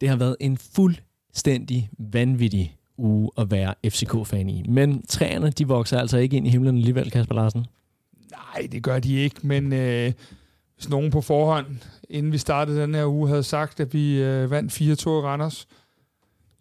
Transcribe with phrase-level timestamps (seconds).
[0.00, 4.62] Det har været en fuldstændig vanvittig uge at være FCK-fan i.
[4.68, 7.66] Men træerne, de vokser altså ikke ind i himlen alligevel, Kasper Larsen.
[8.30, 10.12] Nej, det gør de ikke, men øh,
[10.74, 11.66] hvis nogen på forhånd,
[12.10, 15.68] inden vi startede den her uge, havde sagt, at vi øh, vandt 4-2 i Randers,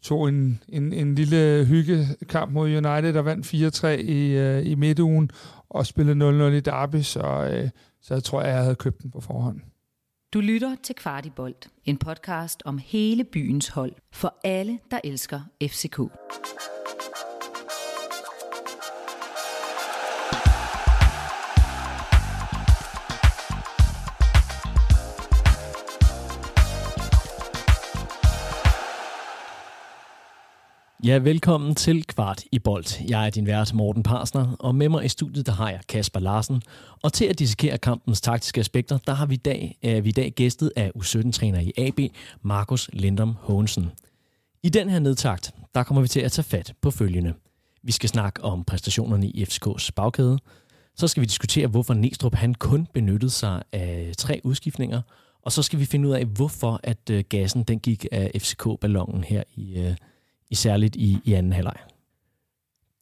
[0.01, 5.31] tog en, en, en lille hyggekamp mod United, der vandt 4-3 i, øh, i midtugen,
[5.69, 7.69] og spillede 0-0 i Derby, så, øh,
[8.01, 9.61] så jeg tror, jeg havde købt den på forhånd.
[10.35, 15.99] Du lytter til Kvartibolt, en podcast om hele byens hold, for alle, der elsker FCK.
[31.05, 33.05] Ja, velkommen til Kvart i Bold.
[33.09, 36.19] Jeg er din vært Morten Parsner, og med mig i studiet der har jeg Kasper
[36.19, 36.61] Larsen.
[37.03, 40.11] Og til at dissekere kampens taktiske aspekter, der har vi i dag, er vi i
[40.11, 41.99] dag gæstet af U17-træner i AB,
[42.41, 43.91] Markus Lindom Hånsen.
[44.63, 47.33] I den her nedtakt, der kommer vi til at tage fat på følgende.
[47.83, 50.39] Vi skal snakke om præstationerne i FCK's bagkæde.
[50.95, 55.01] Så skal vi diskutere, hvorfor Næstrup han kun benyttede sig af tre udskiftninger.
[55.41, 59.23] Og så skal vi finde ud af, hvorfor at øh, gassen den gik af FCK-ballonen
[59.23, 59.95] her i, øh, i
[60.53, 61.77] særligt i, i anden halvleg.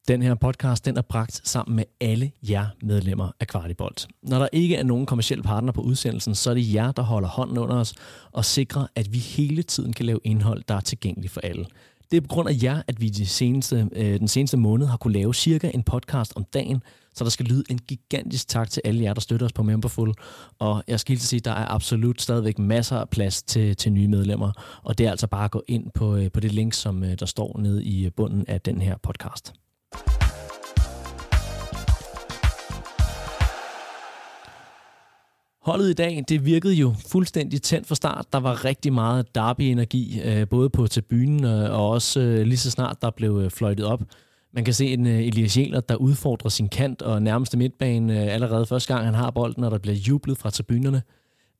[0.08, 4.08] Den her podcast den er bragt sammen med alle jer medlemmer af Kvartibolt.
[4.22, 7.28] Når der ikke er nogen kommersiel partner på udsendelsen, så er det jer, der holder
[7.28, 7.94] hånden under os
[8.32, 11.66] og sikrer, at vi hele tiden kan lave indhold, der er tilgængeligt for alle.
[12.14, 14.96] Det er på grund af jer, at vi de seneste, øh, den seneste måned har
[14.96, 16.82] kunne lave cirka en podcast om dagen,
[17.14, 20.14] så der skal lyde en gigantisk tak til alle jer, der støtter os på Memberful.
[20.58, 23.92] Og jeg skal lige sige, at der er absolut stadigvæk masser af plads til, til
[23.92, 24.52] nye medlemmer.
[24.82, 27.18] Og det er altså bare at gå ind på, øh, på det link, som øh,
[27.18, 29.63] der står nede i bunden af den her podcast.
[35.64, 38.32] Holdet i dag, det virkede jo fuldstændig tændt fra start.
[38.32, 42.70] Der var rigtig meget derby-energi, øh, både på tribunen øh, og også øh, lige så
[42.70, 44.02] snart der blev fløjtet op.
[44.54, 48.94] Man kan se en Elias Jæler, der udfordrer sin kant og nærmeste midtbane allerede første
[48.94, 51.02] gang, han har bolden, og der bliver jublet fra tribunerne.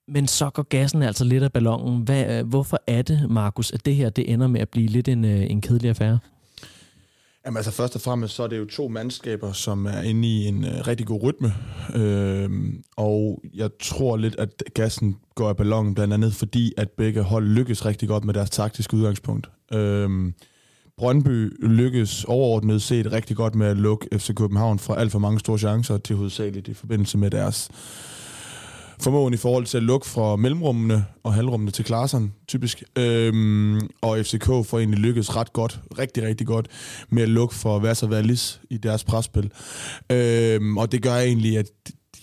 [0.09, 2.03] Men så går gassen altså lidt af ballonen.
[2.03, 5.25] Hvad, hvorfor er det, Markus, at det her det ender med at blive lidt en,
[5.25, 6.19] en kedelig affære?
[7.47, 10.47] Jamen altså først og fremmest, så er det jo to mandskaber, som er inde i
[10.47, 11.55] en øh, rigtig god rytme.
[11.94, 12.50] øh,
[12.97, 17.47] og jeg tror lidt, at gassen går af ballonen, blandt andet fordi, at begge hold
[17.47, 19.50] lykkes rigtig godt med deres taktiske udgangspunkt.
[19.72, 20.32] Øh,
[20.97, 25.41] Brøndby lykkes overordnet set rigtig godt med at lukke FC København fra alt for mange
[25.41, 27.71] store chancer til hovedsageligt i forbindelse med deres
[29.00, 32.82] formåen i forhold til at lukke fra mellemrummene og halvrummene til klasserne, typisk.
[32.99, 36.69] Øhm, og FCK får egentlig lykkes ret godt, rigtig, rigtig godt,
[37.09, 39.53] med at lukke for Vasser Wallis i deres presspil.
[40.12, 41.66] Øhm, og det gør egentlig, at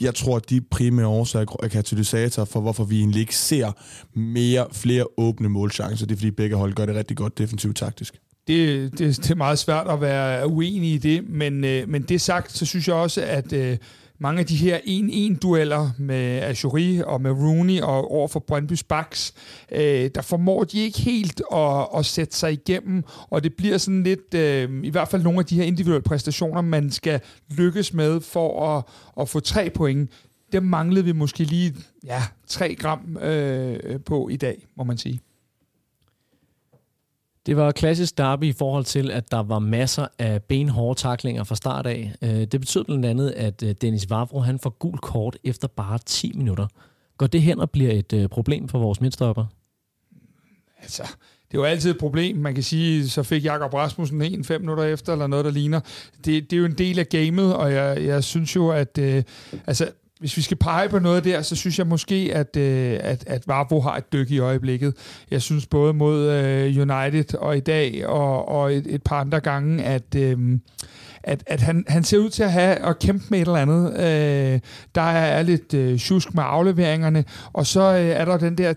[0.02, 3.72] jeg tror, at de primære årsager er katalysator for, hvorfor vi egentlig ikke ser
[4.20, 6.06] mere, flere åbne målchancer.
[6.06, 8.16] Det er, fordi begge hold gør det rigtig godt defensivt taktisk
[8.48, 12.22] det, det, det er meget svært at være uenig i det, men, øh, men det
[12.22, 13.78] sagt, så synes jeg også, at øh,
[14.20, 19.34] mange af de her 1-1-dueller med Ajuri og med Rooney og over for Brøndby's Baks,
[19.72, 24.04] øh, der formår de ikke helt at, at sætte sig igennem, og det bliver sådan
[24.04, 27.20] lidt, øh, i hvert fald nogle af de her individuelle præstationer, man skal
[27.50, 28.84] lykkes med for at,
[29.22, 30.12] at få tre point.
[30.52, 31.76] Der manglede vi måske lige
[32.06, 35.20] ja, 3 gram øh, på i dag, må man sige.
[37.46, 41.56] Det var klassisk derby i forhold til, at der var masser af benhårde taklinger fra
[41.56, 42.14] start af.
[42.22, 45.98] Øh, det betød blandt andet, at øh, Dennis Vavro han får gul kort efter bare
[46.06, 46.68] 10 minutter.
[47.18, 49.46] Går det hen og bliver et øh, problem for vores midtstopper?
[50.82, 51.04] Altså,
[51.52, 52.38] det er jo altid et problem.
[52.38, 55.80] Man kan sige, så fik Jakob Rasmussen en fem minutter efter, eller noget, der ligner.
[56.26, 59.24] Det, det er jo en del af gamet, og jeg, jeg synes jo, at øh,
[59.68, 63.24] altså, hvis vi skal pege på noget der, så synes jeg måske, at, øh, at,
[63.28, 64.96] at Varbo har et dyk i øjeblikket.
[65.32, 69.40] Jeg synes både mod øh, United og i dag, og, og et, et par andre
[69.40, 70.16] gange, at...
[70.16, 70.60] Øh,
[71.24, 73.94] at, at han, han ser ud til at have at kæmpe med et eller andet.
[73.94, 74.60] Øh,
[74.96, 78.74] der er lidt øh, tjusk med afleveringerne, og så øh, er der den der,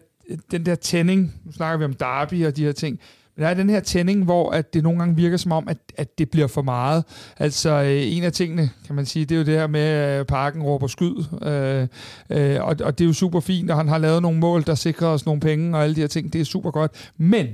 [0.50, 3.00] den der tænding, nu snakker vi om Derby og de her ting,
[3.36, 5.78] men der er den her tænding, hvor at det nogle gange virker som om, at,
[5.96, 7.04] at det bliver for meget.
[7.38, 10.26] Altså øh, en af tingene, kan man sige, det er jo det her med, at
[10.26, 11.14] parken råber skyd.
[11.42, 11.86] Øh,
[12.30, 14.74] øh, og, og det er jo super fint, og han har lavet nogle mål, der
[14.74, 16.32] sikrer os nogle penge og alle de her ting.
[16.32, 17.10] Det er super godt.
[17.16, 17.46] Men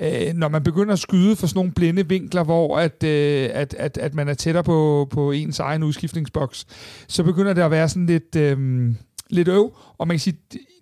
[0.00, 3.74] øh, når man begynder at skyde for sådan nogle blinde vinkler, hvor at, øh, at,
[3.78, 6.66] at, at man er tættere på, på ens egen udskiftningsboks,
[7.08, 8.36] så begynder det at være sådan lidt...
[8.36, 8.58] Øh,
[9.32, 10.36] lidt øv, og man kan sige,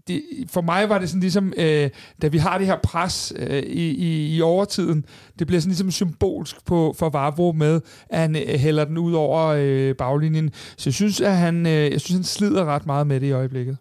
[0.09, 1.91] det, for mig var det sådan ligesom, øh,
[2.23, 5.05] da vi har det her pres øh, i, i, i overtiden,
[5.39, 9.13] det bliver sådan ligesom symbolsk på, for Vavro med, at han øh, hælder den ud
[9.13, 10.51] over øh, baglinjen.
[10.77, 13.33] Så jeg synes, at han, øh, jeg synes, han slider ret meget med det i
[13.33, 13.77] øjeblikket.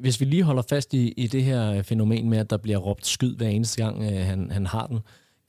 [0.00, 3.06] Hvis vi lige holder fast i, i det her fænomen med, at der bliver råbt
[3.06, 4.98] skyd hver eneste gang, øh, han, han har den,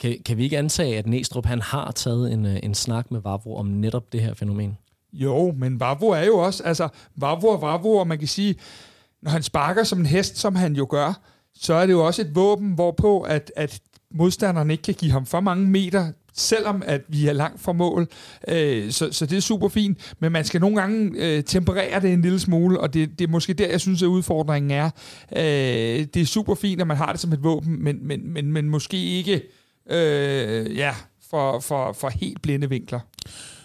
[0.00, 3.20] kan, kan vi ikke antage, at Næstrup han har taget en, øh, en snak med
[3.20, 4.78] Vavro om netop det her fænomen?
[5.12, 8.54] Jo, men Vavro er jo også, altså Vavro og Vavro, og man kan sige,
[9.22, 11.20] når han sparker som en hest, som han jo gør,
[11.54, 13.80] så er det jo også et våben, hvorpå at, at
[14.10, 18.08] modstanderen ikke kan give ham for mange meter selvom at vi er langt fra mål.
[18.48, 22.12] Øh, så, så det er super fint, men man skal nogle gange øh, temperere det
[22.12, 24.90] en lille smule, og det, det er måske der, jeg synes, at udfordringen er.
[25.36, 28.52] Øh, det er super fint, at man har det som et våben, men, men, men,
[28.52, 29.42] men måske ikke
[29.90, 30.94] øh, ja,
[31.30, 33.00] for, for, for helt blinde vinkler.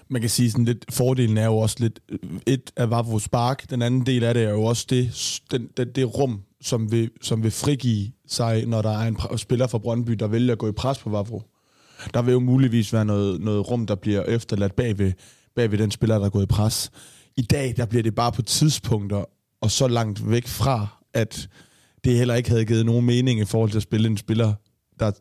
[0.10, 3.70] Man kan sige sådan lidt, fordelen er jo også lidt, øh, et af Vavro Spark,
[3.70, 7.12] den anden del af det er jo også det, den, det, det rum, som vil,
[7.22, 10.68] som vil frigive sig, når der er en spiller fra Brøndby, der vælger at gå
[10.68, 11.42] i pres på Vavro.
[12.14, 15.14] Der vil jo muligvis være noget, noget rum, der bliver efterladt bagved,
[15.56, 16.92] bagved den spiller, der er gået i pres.
[17.38, 19.26] I dag, der bliver det bare på tidspunkter,
[19.62, 21.50] og så langt væk fra, at
[22.04, 24.54] det heller ikke havde givet nogen mening i forhold til at spille en spiller,
[25.00, 25.12] der,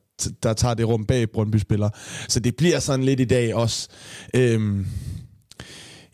[0.42, 1.90] der tager det rum bag Brøndby-spiller.
[2.28, 3.88] Så det bliver sådan lidt i dag også...
[4.34, 4.86] Øhm,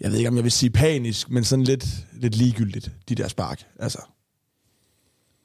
[0.01, 3.29] jeg ved ikke, om jeg vil sige panisk, men sådan lidt, lidt ligegyldigt, de der
[3.29, 3.63] spark.
[3.79, 4.03] Altså,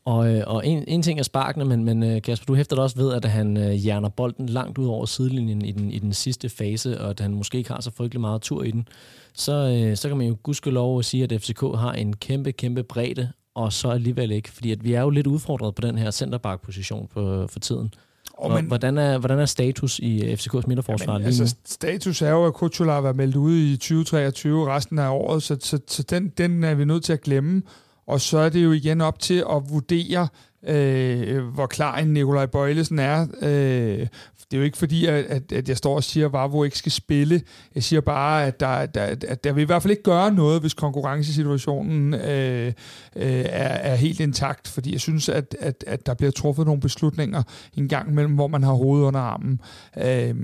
[0.07, 2.95] og, øh, og en, en ting er sparkene, men, men øh, Kasper, du hæfter også
[2.95, 6.50] ved, at han øh, hjerner bolden langt ud over sidelinjen i den, i den sidste
[6.50, 8.88] fase, og at han måske ikke har så frygtelig meget tur i den.
[9.33, 13.31] Så, øh, så kan man jo gudskelov sige, at FCK har en kæmpe, kæmpe bredde,
[13.56, 17.07] og så alligevel ikke, fordi at vi er jo lidt udfordret på den her centerback-position
[17.12, 17.94] for, for tiden.
[18.38, 21.44] Og men, hvordan, er, hvordan er status i FCK's midterforsvar jamen, lige nu?
[21.44, 22.54] Altså, status er jo, at
[22.94, 26.74] har været meldt ude i 2023 resten af året, så, så, så den, den er
[26.75, 27.62] vi nødt til at glemme.
[28.07, 30.28] Og så er det jo igen op til at vurdere,
[30.68, 33.28] øh, hvor klar en Nikolaj Bøjlesen er.
[33.42, 34.07] Øh,
[34.51, 36.77] det er jo ikke fordi, at, at, at jeg står og siger, at Vavro ikke
[36.77, 37.41] skal spille.
[37.75, 40.61] Jeg siger bare, at der, der, at der vil i hvert fald ikke gøre noget,
[40.61, 42.73] hvis konkurrencesituationen øh, øh,
[43.15, 44.67] er, er helt intakt.
[44.67, 48.47] Fordi jeg synes, at, at, at der bliver truffet nogle beslutninger en gang imellem, hvor
[48.47, 49.61] man har hovedet under armen.
[49.97, 50.35] Øh,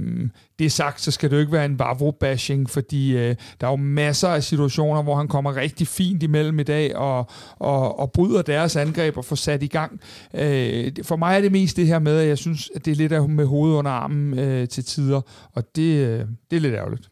[0.60, 3.76] det sagt, så skal det jo ikke være en Vavro-bashing, fordi øh, der er jo
[3.76, 7.28] masser af situationer, hvor han kommer rigtig fint imellem i dag og,
[7.60, 10.02] og, og bryder deres angreb og får sat i gang.
[10.34, 12.96] Øh, for mig er det mest det her med, at jeg synes, at det er
[12.96, 15.22] lidt af med hovedet under armen øh, til tider,
[15.54, 17.10] og det, øh, det er lidt ærgerligt.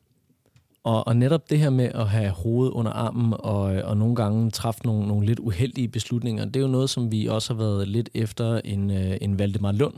[0.84, 4.52] Og, og netop det her med at have hovedet under armen og, og nogle gange
[4.52, 7.88] træffe nogle, nogle lidt uheldige beslutninger, det er jo noget, som vi også har været
[7.88, 9.94] lidt efter en, øh, en Valdemar Lund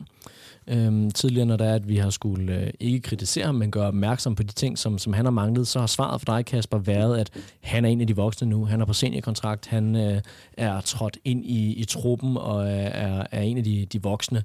[0.68, 3.88] øhm, tidligere, når der er, at vi har skulle øh, ikke kritisere ham, men gøre
[3.88, 6.78] opmærksom på de ting, som, som han har manglet, så har svaret for dig, Kasper,
[6.78, 7.30] været, at
[7.62, 8.66] han er en af de voksne nu.
[8.66, 10.22] Han er på seniorkontrakt, han øh,
[10.58, 14.44] er trådt ind i, i truppen og øh, er, er en af de, de voksne.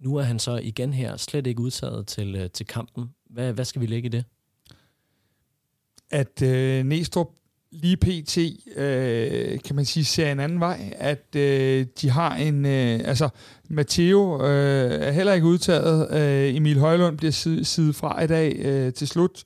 [0.00, 3.04] Nu er han så igen her slet ikke udtaget til, øh, til kampen.
[3.30, 4.24] Hvad, hvad skal vi lægge i det?
[6.10, 7.28] At øh, Næstrup
[7.72, 8.38] lige pt,
[8.76, 13.28] øh, kan man sige, ser en anden vej, at øh, de har en, øh, altså
[13.70, 17.30] Matteo øh, er heller ikke udtaget, øh, Emil Højlund bliver
[17.62, 19.44] siddet fra i dag øh, til slut.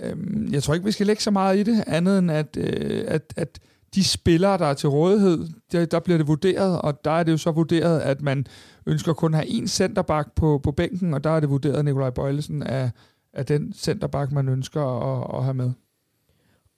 [0.00, 0.16] Øh,
[0.52, 3.34] jeg tror ikke, vi skal lægge så meget i det, andet end at, øh, at,
[3.36, 3.58] at
[3.94, 7.32] de spillere, der er til rådighed, der, der bliver det vurderet, og der er det
[7.32, 8.46] jo så vurderet, at man
[8.86, 11.84] ønsker kun at have en centerback på, på bænken, og der er det vurderet, at
[11.84, 12.90] Nikolaj Bøjlesen er,
[13.32, 15.72] er den centerback, man ønsker at, at have med.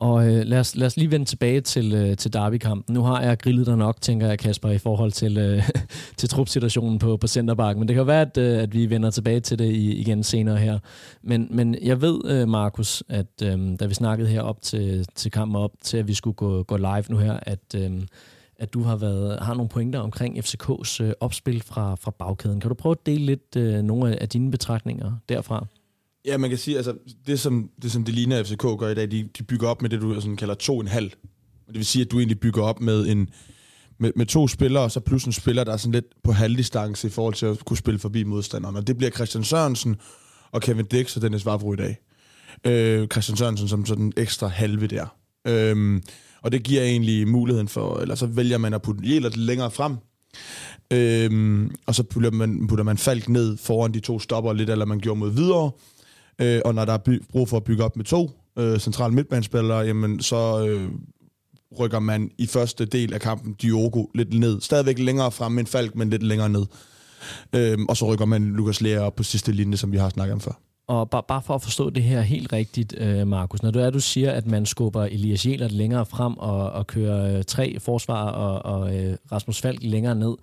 [0.00, 2.95] Og øh, lad, os, lad os lige vende tilbage til, øh, til Derby-kampen.
[2.95, 5.71] Nu har jeg grillet dig nok, tænker jeg, Kasper, i forhold til, øh,
[6.17, 7.81] til trupsituationen på, på centerbakken.
[7.81, 10.79] Men det kan være, at, øh, at vi vender tilbage til det igen senere her.
[11.22, 15.31] Men, men jeg ved, øh, Markus, at øh, da vi snakkede her op til, til
[15.31, 17.91] kampen op, til at vi skulle gå, gå live nu her, at, øh,
[18.56, 22.61] at du har, været, har nogle pointer omkring FCK's øh, opspil fra, fra bagkæden.
[22.61, 25.67] Kan du prøve at dele lidt øh, nogle af dine betragtninger derfra?
[26.29, 26.94] Ja, man kan sige, altså
[27.27, 29.91] det som det, som det ligner FCK gør i dag, de, de bygger op med
[29.91, 31.11] det, du sådan kalder to og en halv.
[31.67, 33.29] Det vil sige, at du egentlig bygger op med en
[34.01, 37.06] med, med to spillere, og så plus en spiller, der er sådan lidt på halvdistance
[37.06, 38.77] i forhold til at kunne spille forbi modstanderen.
[38.77, 39.97] Og det bliver Christian Sørensen
[40.53, 41.99] og Kevin Dix og Dennis Vavro i dag.
[42.65, 45.06] Øh, Christian Sørensen som sådan ekstra halve der.
[45.47, 46.01] Øh,
[46.43, 49.97] og det giver egentlig muligheden for, eller så vælger man at putte Jelert længere frem,
[50.93, 54.85] Øhm, og så putter man, putter man Falk ned foran de to stopper lidt, eller
[54.85, 55.70] man gjorde mod videre.
[56.41, 59.15] Øh, og når der er by- brug for at bygge op med to øh, centrale
[59.15, 60.91] midtbanespillere, jamen så øh,
[61.81, 64.61] rykker man i første del af kampen Diogo lidt ned.
[64.61, 66.67] Stadigvæk længere frem end Falk, men lidt længere ned.
[67.55, 70.33] Øh, og så rykker man Lukas Lea op på sidste linje, som vi har snakket
[70.35, 70.53] om før.
[70.89, 73.91] Og bare, bare for at forstå det her helt rigtigt, øh, Markus, når du er,
[73.91, 78.31] du siger, at man skubber Elias Jelert længere frem og, og kører øh, tre forsvar
[78.31, 80.35] og, og øh, Rasmus Falk længere ned,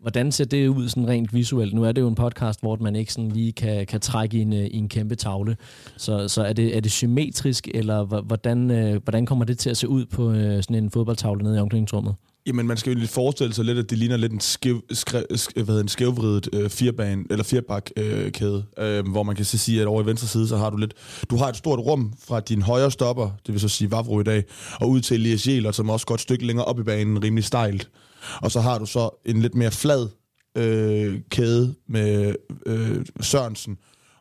[0.00, 1.74] Hvordan ser det ud sådan rent visuelt?
[1.74, 4.40] Nu er det jo en podcast, hvor man ikke sådan lige kan, kan trække i
[4.40, 5.56] en, øh, i en kæmpe tavle.
[5.96, 9.76] Så, så er, det, er det symmetrisk, eller hvordan, øh, hvordan kommer det til at
[9.76, 12.14] se ud på øh, sådan en fodboldtavle nede i omklædningsrummet?
[12.46, 15.22] Jamen, man skal jo lidt forestille sig lidt, at det ligner lidt en, skæv, skre,
[15.36, 19.44] sk, hvad hedder, en skævvridet øh, fireban, eller firbakkæde, øh, kæde, øh, hvor man kan
[19.44, 20.94] så sige, at over i venstre side, så har du lidt,
[21.30, 24.24] du har et stort rum fra din højre stopper, det vil så sige Vavro i
[24.24, 24.44] dag,
[24.80, 27.44] og ud til Elias Jæler, som også går et stykke længere op i banen, rimelig
[27.44, 27.88] stejlt.
[28.42, 30.08] Og så har du så en lidt mere flad
[30.56, 32.34] øh, kæde med
[32.66, 33.78] øh, Sørensen,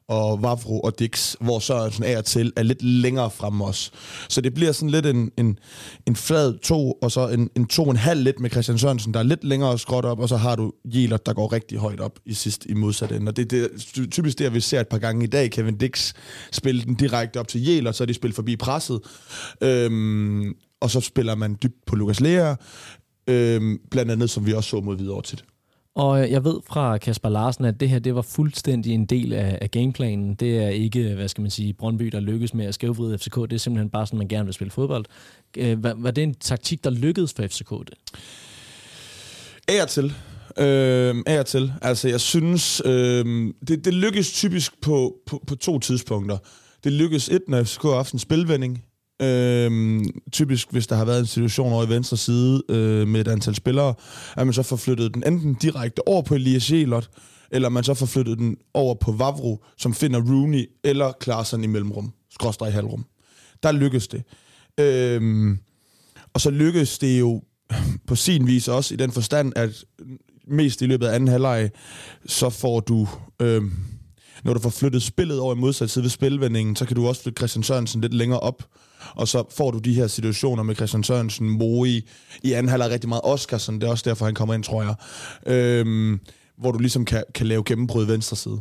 [0.07, 3.91] og Vavro og Dix, hvor Sørensen er til er lidt længere frem os.
[4.29, 5.59] Så det bliver sådan lidt en, en,
[6.05, 9.13] en flad to, og så en, en to og en halv lidt med Christian Sørensen,
[9.13, 11.99] der er lidt længere skråt op, og så har du Jæler, der går rigtig højt
[11.99, 13.29] op i sidst i modsat ende.
[13.29, 13.67] Og det, det er
[14.11, 15.51] typisk det, vi ser et par gange i dag.
[15.51, 16.13] Kevin Dix
[16.51, 18.99] spiller den direkte op til Jæler, så er de spillet forbi presset.
[19.61, 22.55] Øhm, og så spiller man dybt på Lukas Lea,
[23.27, 25.41] øhm, blandt andet, som vi også så mod videre til.
[25.95, 29.57] Og jeg ved fra Kasper Larsen, at det her det var fuldstændig en del af,
[29.61, 30.35] af gameplanen.
[30.35, 33.35] Det er ikke, hvad skal man sige, Brøndby, der lykkes med at skævvride FCK.
[33.35, 35.05] Det er simpelthen bare sådan, man gerne vil spille fodbold.
[35.57, 37.69] Øh, var, var det en taktik, der lykkedes for FCK?
[37.69, 37.93] Det?
[39.67, 40.13] Af til.
[40.57, 41.73] Øh, af til.
[41.81, 46.37] Altså, jeg synes, øh, det, det lykkes typisk på, på, på to tidspunkter.
[46.83, 48.83] Det lykkes et, når FCK har haft en spilvending.
[49.21, 53.27] Øhm, typisk, hvis der har været en situation over i venstre side øh, med et
[53.27, 53.93] antal spillere,
[54.37, 57.09] at man så får flyttet den enten direkte over på Elias Jelot,
[57.51, 61.67] eller man så får flyttet den over på Vavro, som finder Rooney eller Klaassen i
[61.67, 63.05] mellemrum, skråstrej i halvrum.
[63.63, 64.23] Der lykkes det.
[64.79, 65.59] Øhm,
[66.33, 67.41] og så lykkes det jo
[68.07, 69.83] på sin vis også i den forstand, at
[70.47, 71.71] mest i løbet af anden halvleg,
[72.25, 73.07] så får du...
[73.41, 73.73] Øhm,
[74.43, 77.21] når du får flyttet spillet over i modsat side ved spilvendingen, så kan du også
[77.21, 78.63] flytte Christian Sørensen lidt længere op,
[79.15, 82.01] og så får du de her situationer med Christian Sørensen, Moe,
[82.43, 84.95] i anden halvleg rigtig meget Oscarsen, det er også derfor, han kommer ind, tror jeg,
[85.53, 86.19] øhm,
[86.57, 88.59] hvor du ligesom kan, kan lave gennembrud venstre side.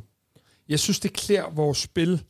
[0.68, 2.22] Jeg synes, det klæder vores spil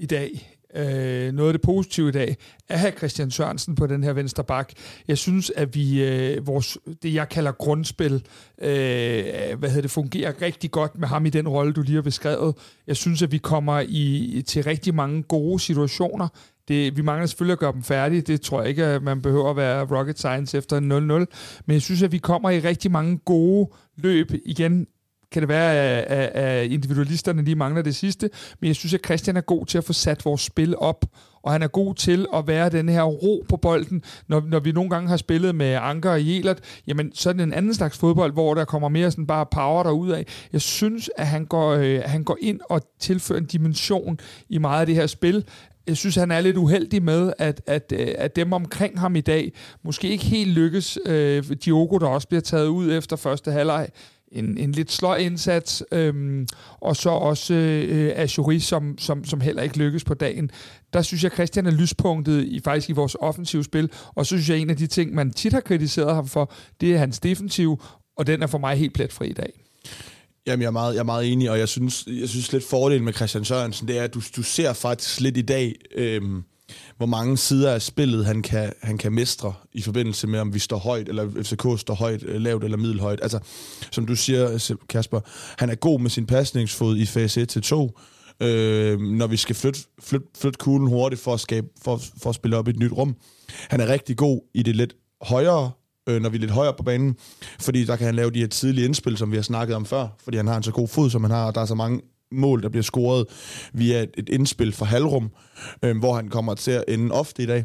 [0.00, 2.36] i dag, øh, noget af det positive i dag,
[2.68, 4.72] at have Christian Sørensen på den her venstre bak.
[5.08, 8.14] Jeg synes, at vi, øh, vores, det jeg kalder grundspil,
[8.62, 8.68] øh,
[9.58, 12.54] hvad hedder det, fungerer rigtig godt med ham i den rolle, du lige har beskrevet.
[12.86, 16.28] Jeg synes, at vi kommer i, til rigtig mange gode situationer.
[16.68, 18.20] Det, vi mangler selvfølgelig at gøre dem færdige.
[18.20, 20.82] Det tror jeg ikke, at man behøver at være rocket science efter 0-0.
[21.66, 24.86] Men jeg synes, at vi kommer i rigtig mange gode løb igen
[25.32, 28.30] kan det være, at, at individualisterne lige mangler det sidste,
[28.60, 31.04] men jeg synes, at Christian er god til at få sat vores spil op,
[31.42, 34.02] og han er god til at være den her ro på bolden.
[34.28, 37.42] Når, når vi nogle gange har spillet med Anker og Jelert, jamen så er det
[37.42, 40.26] en anden slags fodbold, hvor der kommer mere sådan bare power derud af.
[40.52, 44.18] Jeg synes, at han går, øh, han går ind og tilfører en dimension
[44.48, 45.44] i meget af det her spil,
[45.86, 49.20] jeg synes, han er lidt uheldig med, at, at, øh, at dem omkring ham i
[49.20, 50.98] dag måske ikke helt lykkes.
[51.06, 53.88] Øh, Diogo, der også bliver taget ud efter første halvleg,
[54.32, 56.46] en, en lidt sløj indsats, øhm,
[56.80, 60.50] og så også øh, Ashuri, som, som, som heller ikke lykkes på dagen.
[60.92, 64.48] Der synes jeg, Christian er lyspunktet i, faktisk i vores offensive spil, og så synes
[64.50, 67.82] jeg, en af de ting, man tit har kritiseret ham for, det er hans defensiv,
[68.16, 69.64] og den er for mig helt pletfri i dag.
[70.46, 73.04] Jamen, jeg er meget, jeg er meget enig, og jeg synes, jeg synes lidt fordelen
[73.04, 76.42] med Christian Sørensen, det er, at du, du ser faktisk lidt i dag, øhm,
[76.96, 80.58] hvor mange sider af spillet han kan, han kan mestre i forbindelse med, om vi
[80.58, 83.18] står højt, eller FCK står højt, øh, lavt eller middelhøjt.
[83.22, 83.38] Altså,
[83.90, 85.20] som du siger, Kasper,
[85.58, 87.98] han er god med sin pasningsfod i fase 1 til 2,
[88.42, 92.34] øh, når vi skal flytte, flytte, flytte kuglen hurtigt for at, skabe, for, for at
[92.34, 93.16] spille op i et nyt rum.
[93.68, 95.70] Han er rigtig god i det lidt højere
[96.08, 97.16] øh, når vi er lidt højere på banen,
[97.60, 100.08] fordi der kan han lave de her tidlige indspil, som vi har snakket om før,
[100.24, 102.00] fordi han har en så god fod, som han har, og der er så mange
[102.32, 103.26] mål, der bliver scoret
[103.72, 105.30] via et, et indspil fra Halrum,
[105.82, 107.64] øh, hvor han kommer til at ende ofte i dag.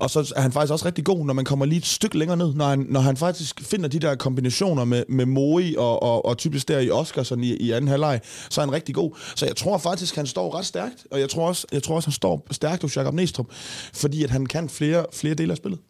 [0.00, 2.36] Og så er han faktisk også rigtig god, når man kommer lige et stykke længere
[2.36, 6.24] ned, når han, når han faktisk finder de der kombinationer med, med Moi og, og,
[6.24, 9.16] og typisk der i Oscarsson i, i anden halvleg, så er han rigtig god.
[9.36, 12.08] Så jeg tror faktisk, han står ret stærkt, og jeg tror også, jeg tror også
[12.08, 13.46] han står stærkt hos Jakob Næstrup,
[13.94, 15.80] fordi at han kan flere, flere dele af spillet.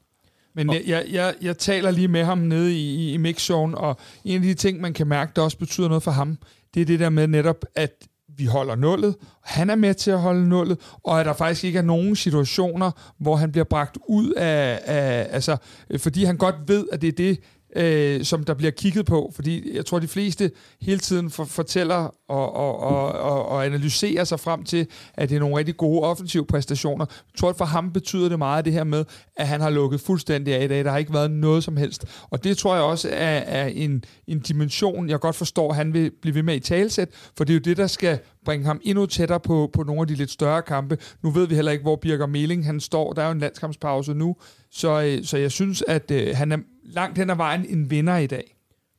[0.59, 4.37] Men jeg, jeg, jeg, jeg taler lige med ham nede i, i mixzone, og en
[4.37, 6.39] af de ting, man kan mærke, der også betyder noget for ham,
[6.75, 7.93] det er det der med netop, at
[8.37, 11.79] vi holder nullet, han er med til at holde nullet, og at der faktisk ikke
[11.79, 15.57] er nogen situationer, hvor han bliver bragt ud af, af altså,
[15.99, 17.41] fordi han godt ved, at det er det,
[17.77, 22.15] øh, som der bliver kigget på, fordi jeg tror, de fleste hele tiden for, fortæller
[22.29, 26.03] og, og, og, og, og analyserer sig frem til, at det er nogle rigtig gode
[26.03, 27.07] offensive præstationer.
[27.09, 29.05] Jeg tror, at for ham betyder det meget det her med,
[29.37, 30.85] at han har lukket fuldstændig af i dag.
[30.85, 32.05] Der har ikke været noget som helst.
[32.31, 35.93] Og det tror jeg også er, er en, en dimension, jeg godt forstår, at han
[35.93, 38.81] vil blive ved med i talsæt, for det er jo det, der skal bringe ham
[38.85, 40.99] endnu tættere på, på nogle af de lidt større kampe.
[41.23, 43.13] Nu ved vi heller ikke, hvor Birger Meling han står.
[43.13, 44.37] Der er jo en landskampspause nu,
[44.71, 46.59] så, øh, så jeg synes, at øh, han er
[46.93, 48.55] langt hen ad vejen en vinder i dag.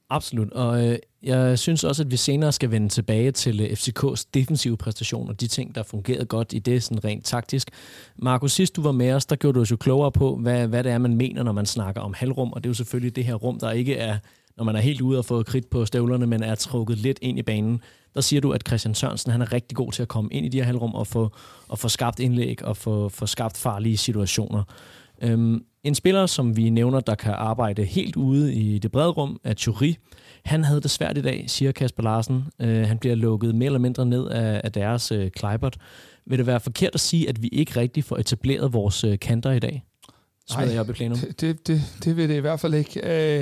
[0.10, 4.24] Absolut, og øh, jeg synes også, at vi senere skal vende tilbage til øh, FCK's
[4.34, 7.70] defensive præstationer, de ting, der fungerede godt i det sådan rent taktisk.
[8.16, 10.84] Markus, sidst du var med os, der gjorde du os jo klogere på, hvad, hvad
[10.84, 13.26] det er, man mener, når man snakker om halvrum, og det er jo selvfølgelig det
[13.26, 14.18] her rum, der ikke er,
[14.58, 17.40] når man er helt ude og få kridt på støvlerne, men er trukket lidt ind
[17.40, 17.82] i banen.
[18.14, 20.50] Der siger du, at Christian Sørensen han er rigtig god til at komme ind i
[20.50, 21.30] de her halvrum og få,
[21.68, 24.64] og få skabt indlæg og få, få skabt farlige situationer.
[25.22, 29.40] Øhm, en spiller, som vi nævner, der kan arbejde helt ude i det brede rum,
[29.44, 29.94] er Thury.
[30.46, 32.44] Han havde det svært i dag, siger Kasper Larsen.
[32.62, 35.78] Øh, han bliver lukket mere eller mindre ned af, af deres øh, Kleibert.
[36.26, 39.52] Vil det være forkert at sige, at vi ikke rigtig får etableret vores øh, kanter
[39.52, 39.84] i dag?
[40.50, 41.18] Smider jeg op i plenum.
[41.40, 43.02] Det, det, det vil det i hvert fald ikke.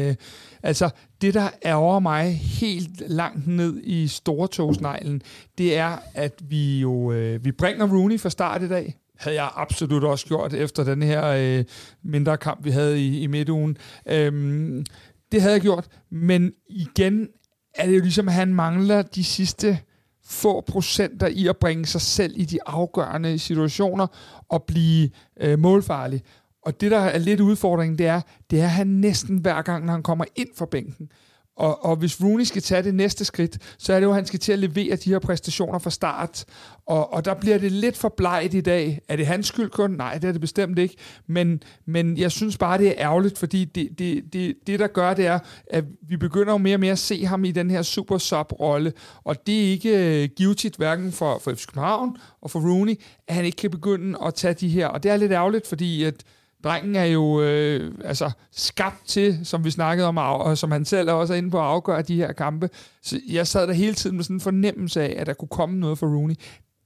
[0.10, 0.16] Øh,
[0.64, 0.90] altså,
[1.22, 5.22] det der er over mig helt langt ned i stortogsneglen,
[5.58, 9.50] det er, at vi jo øh, vi bringer Rooney fra start i dag havde jeg
[9.56, 11.66] absolut også gjort efter den her øh,
[12.04, 13.78] mindre kamp, vi havde i, i midtugen.
[14.10, 14.86] Øhm,
[15.32, 17.28] det havde jeg gjort, men igen
[17.76, 19.80] er det jo ligesom, at han mangler de sidste
[20.26, 24.08] få procenter i at bringe sig selv i de afgørende situationer
[24.50, 25.10] og blive
[25.40, 26.22] øh, målfarlig.
[26.62, 29.86] Og det, der er lidt udfordringen, det er, det er, at han næsten hver gang,
[29.86, 31.10] når han kommer ind for bænken,
[31.58, 34.26] og, og hvis Rooney skal tage det næste skridt, så er det jo, at han
[34.26, 36.46] skal til at levere de her præstationer fra start.
[36.86, 39.02] Og, og der bliver det lidt for blegt i dag.
[39.08, 39.92] Er det hans skyld kun?
[39.92, 40.96] Nej, det er det bestemt ikke.
[41.28, 45.14] Men, men jeg synes bare, det er ærgerligt, fordi det, det, det, det, der gør,
[45.14, 47.82] det er, at vi begynder jo mere og mere at se ham i den her
[47.82, 48.94] super sub-rolle.
[49.24, 52.96] Og det er ikke øh, givetigt, hverken for, for FC København og for Rooney,
[53.28, 54.88] at han ikke kan begynde at tage de her.
[54.88, 56.24] Og det er lidt ærgerligt, fordi at
[56.64, 61.12] Drengen er jo øh, altså skabt til, som vi snakkede om, og som han selv
[61.12, 62.70] også er inde på at afgøre de her kampe.
[63.02, 65.80] Så jeg sad der hele tiden med sådan en fornemmelse af, at der kunne komme
[65.80, 66.36] noget for Rooney.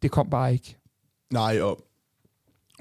[0.02, 0.78] Det kom bare ikke.
[1.34, 1.86] Nej, og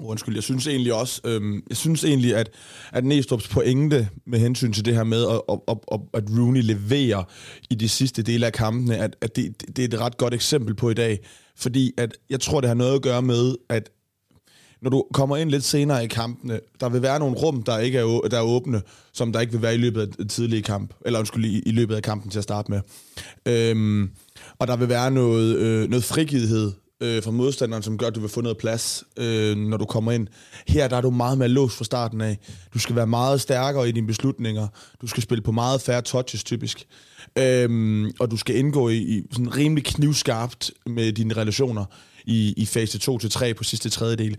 [0.03, 2.49] Undskyld, jeg synes egentlig også, øhm, jeg synes egentlig, at,
[2.91, 7.23] at Næstrup's pointe med hensyn til det her med, at, at, at, at Rooney leverer
[7.69, 10.75] i de sidste dele af kampene, at, at det, det er et ret godt eksempel
[10.75, 11.19] på i dag.
[11.55, 13.89] Fordi at jeg tror, det har noget at gøre med, at
[14.81, 17.97] når du kommer ind lidt senere i kampene, der vil være nogle rum, der ikke
[17.97, 18.81] er, der er åbne,
[19.13, 21.95] som der ikke vil være i løbet af tidlige kamp, eller undskyld, i, i løbet
[21.95, 22.81] af kampen til at starte med.
[23.45, 24.09] Øhm,
[24.59, 26.71] og der vil være noget, øh, noget frigivethed
[27.01, 30.11] øh, fra modstanderen, som gør, at du vil få noget plads, øh, når du kommer
[30.11, 30.27] ind.
[30.67, 32.37] Her der er du meget mere låst fra starten af.
[32.73, 34.67] Du skal være meget stærkere i dine beslutninger.
[35.01, 36.87] Du skal spille på meget færre touches, typisk.
[37.37, 41.85] Øhm, og du skal indgå i, i sådan rimelig knivskarpt med dine relationer
[42.25, 44.37] i, i fase 2 til 3 på sidste tredjedel.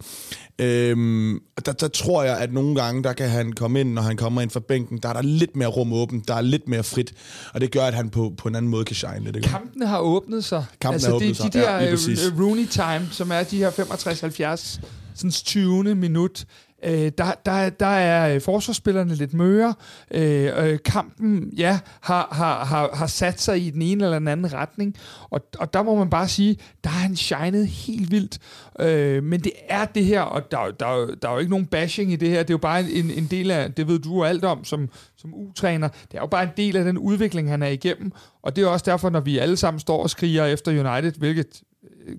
[0.59, 4.16] Øhm, der, der tror jeg, at nogle gange, der kan han komme ind, når han
[4.16, 6.83] kommer ind fra bænken, der er der lidt mere rum åbent, der er lidt mere
[6.83, 7.14] frit,
[7.55, 9.45] og det gør, at han på, på en anden måde kan shine lidt.
[9.45, 10.64] Kampene har åbnet sig.
[10.81, 13.71] Kampen altså, har åbnet de, de der ja, uh, Rooney time, som er de her
[13.71, 14.81] 65-70
[15.14, 15.95] sådan 20.
[15.95, 16.45] minut,
[16.85, 19.75] Øh, der, der, der er øh, forsvarsspillerne lidt møre.
[20.11, 24.29] Øh, øh, kampen ja, har, har, har, har sat sig i den ene eller den
[24.29, 24.97] anden retning.
[25.31, 28.38] Og, og der må man bare sige, der er han shined helt vildt.
[28.81, 32.12] Øh, men det er det her, og der, der, der er jo ikke nogen bashing
[32.12, 32.38] i det her.
[32.38, 35.35] Det er jo bare en, en del af, det ved du alt om som, som
[35.35, 35.88] U-træner.
[35.88, 38.12] Det er jo bare en del af den udvikling, han er igennem.
[38.42, 41.62] Og det er også derfor, når vi alle sammen står og skriger efter United, hvilket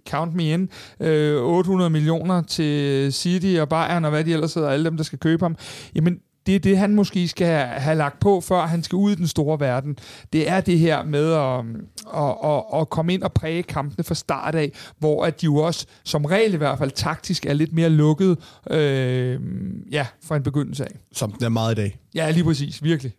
[0.10, 4.69] count me in, øh, 800 millioner til City og Bayern og hvad de ellers hedder,
[4.69, 5.56] alle dem, der skal købe ham,
[5.95, 9.15] jamen det er det, han måske skal have, lagt på, før han skal ud i
[9.15, 9.97] den store verden.
[10.34, 11.60] Det er det her med at,
[12.15, 15.56] at, at, at komme ind og præge kampene fra start af, hvor at de jo
[15.56, 18.38] også, som regel i hvert fald taktisk, er lidt mere lukket
[18.71, 19.39] øh,
[19.91, 20.99] ja, fra en begyndelse af.
[21.12, 21.99] Som den er meget i dag.
[22.15, 22.84] Ja, lige præcis.
[22.84, 23.13] Virkelig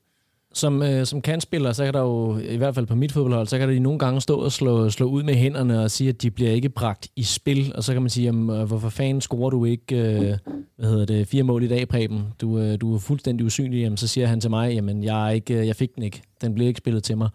[0.54, 3.58] som, øh, som kantspiller, så kan der jo, i hvert fald på mit fodboldhold, så
[3.58, 6.30] kan der nogle gange stå og slå, slå ud med hænderne og sige, at de
[6.30, 7.72] bliver ikke bragt i spil.
[7.74, 10.36] Og så kan man sige, jamen, øh, hvorfor fanden scorer du ikke øh,
[10.76, 12.24] hvad hedder det, fire mål i dag, Preben?
[12.40, 13.80] Du, øh, du er fuldstændig usynlig.
[13.80, 16.22] Jamen, så siger han til mig, jamen jeg, er ikke, øh, jeg fik den ikke.
[16.40, 17.28] Den blev ikke spillet til mig.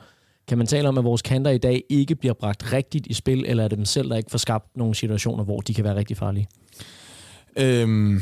[0.48, 3.46] Kan man tale om, at vores kanter i dag ikke bliver bragt rigtigt i spil,
[3.48, 5.96] eller er det dem selv, der ikke får skabt nogle situationer, hvor de kan være
[5.96, 6.48] rigtig farlige?
[7.58, 8.22] Øhm,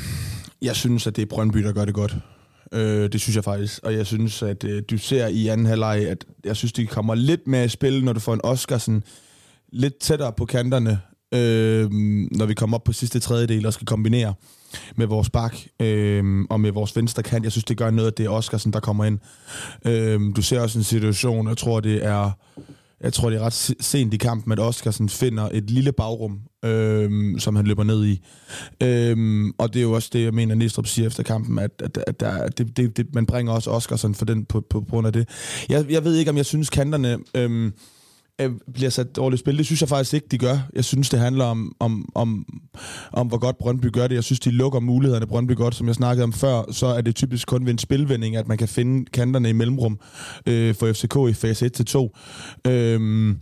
[0.62, 2.16] jeg synes, at det er Brøndby, der gør det godt.
[2.71, 3.80] Øh, det synes jeg faktisk.
[3.84, 7.15] Og jeg synes, at øh, du ser i anden halvleg, at jeg synes, de kommer
[7.15, 9.03] lidt mere i spil, når du får en Oscar sådan,
[9.71, 10.99] lidt tættere på kanterne,
[11.34, 11.91] øh,
[12.32, 14.34] når vi kommer op på sidste tredjedel og skal kombinere
[14.95, 17.43] med vores bak øh, og med vores venstre kant.
[17.43, 19.19] Jeg synes, det gør noget, at det er Oscarsen, der kommer ind.
[19.86, 22.32] Øh, du ser også en situation, jeg tror, det er
[23.04, 27.40] jeg tror, det er ret sent i kampen, at Oscarsen finder et lille bagrum, øhm,
[27.40, 28.22] som han løber ned i.
[28.84, 32.04] Øhm, og det er jo også det, jeg mener, Næstrup siger efter kampen, at, at,
[32.08, 35.08] at der, det, det, det, man bringer også Oscarsen for den, på, på, på grund
[35.08, 35.30] af det.
[35.70, 37.74] Jeg, jeg ved ikke, om jeg synes, kanterne øhm,
[38.41, 39.58] Øh, bliver sat dårligt spil.
[39.58, 40.58] Det synes jeg faktisk ikke, de gør.
[40.73, 42.45] Jeg synes, det handler om, om, om
[43.12, 44.15] om hvor godt Brøndby gør det.
[44.15, 45.76] Jeg synes, de lukker mulighederne Brøndby godt.
[45.76, 48.58] Som jeg snakkede om før, så er det typisk kun ved en spilvending, at man
[48.58, 50.00] kan finde kanterne i mellemrum
[50.45, 51.71] øh, for FCK i fase
[52.65, 52.71] 1-2.
[52.71, 53.39] Øhm,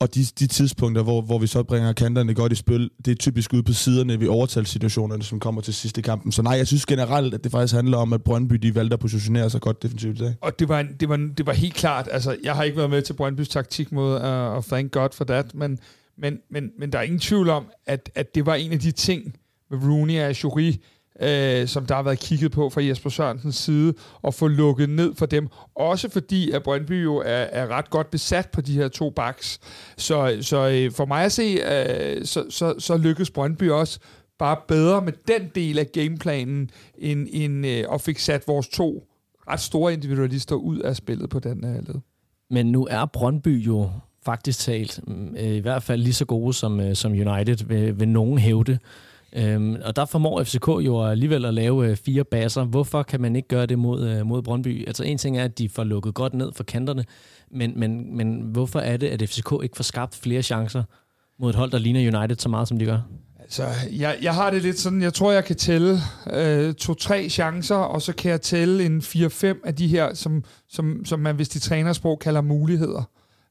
[0.00, 3.14] og de, de tidspunkter, hvor, hvor vi så bringer kanterne godt i spil, det er
[3.14, 6.32] typisk ude på siderne ved overtalssituationerne, som kommer til sidste kampen.
[6.32, 9.00] Så nej, jeg synes generelt, at det faktisk handler om, at Brøndby de valgte at
[9.00, 10.34] positionere sig godt defensivt i dag.
[10.40, 12.90] Og det var, en, det, var, det var helt klart, altså jeg har ikke været
[12.90, 15.78] med til Brøndbys taktik mod, øh, uh, og thank God for that, men,
[16.18, 18.90] men, men, men der er ingen tvivl om, at, at det var en af de
[18.90, 19.36] ting
[19.70, 20.72] med Rooney og Jury,
[21.20, 25.14] øh, som der har været kigget på fra Jesper Sørensens side, og få lukket ned
[25.14, 25.48] for dem.
[25.74, 29.60] Også fordi, at Brøndby jo er, er ret godt besat på de her to backs.
[29.96, 33.98] Så, så øh, for mig at se, øh, så, så, så lykkedes Brøndby også
[34.38, 39.08] bare bedre med den del af gameplanen, end, end, øh, og fik sat vores to
[39.48, 42.00] ret store individualister ud af spillet på den her led.
[42.50, 43.90] Men nu er Brøndby jo
[44.24, 48.00] faktisk talt, mm, øh, i hvert fald lige så gode som, øh, som United, vil,
[48.00, 48.78] vil nogen hævde.
[49.36, 52.64] Øhm, og der formår FCK jo alligevel at lave øh, fire baser.
[52.64, 54.86] Hvorfor kan man ikke gøre det mod, øh, mod Brøndby?
[54.86, 57.04] Altså en ting er, at de får lukket godt ned for kanterne,
[57.50, 60.82] men, men, men hvorfor er det, at FCK ikke får skabt flere chancer
[61.38, 62.98] mod et hold, der ligner United så meget, som de gør?
[63.40, 65.98] Altså, jeg, jeg har det lidt sådan, jeg tror, jeg kan tælle
[66.32, 71.04] øh, to-tre chancer, og så kan jeg tælle en 4-5 af de her, som, som,
[71.04, 73.10] som man, hvis de trænersprog, kalder muligheder.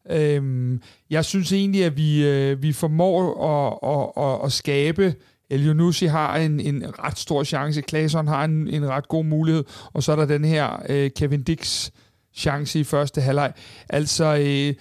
[0.09, 5.15] Øhm, jeg synes egentlig, at vi, øh, vi formår at, at, at, at skabe
[5.51, 10.03] Elionussi har en, en ret stor chance, Claesson har en, en ret god mulighed, og
[10.03, 11.89] så er der den her øh, Kevin Dix
[12.33, 13.53] chance i første halvleg.
[13.89, 14.73] Altså, øh,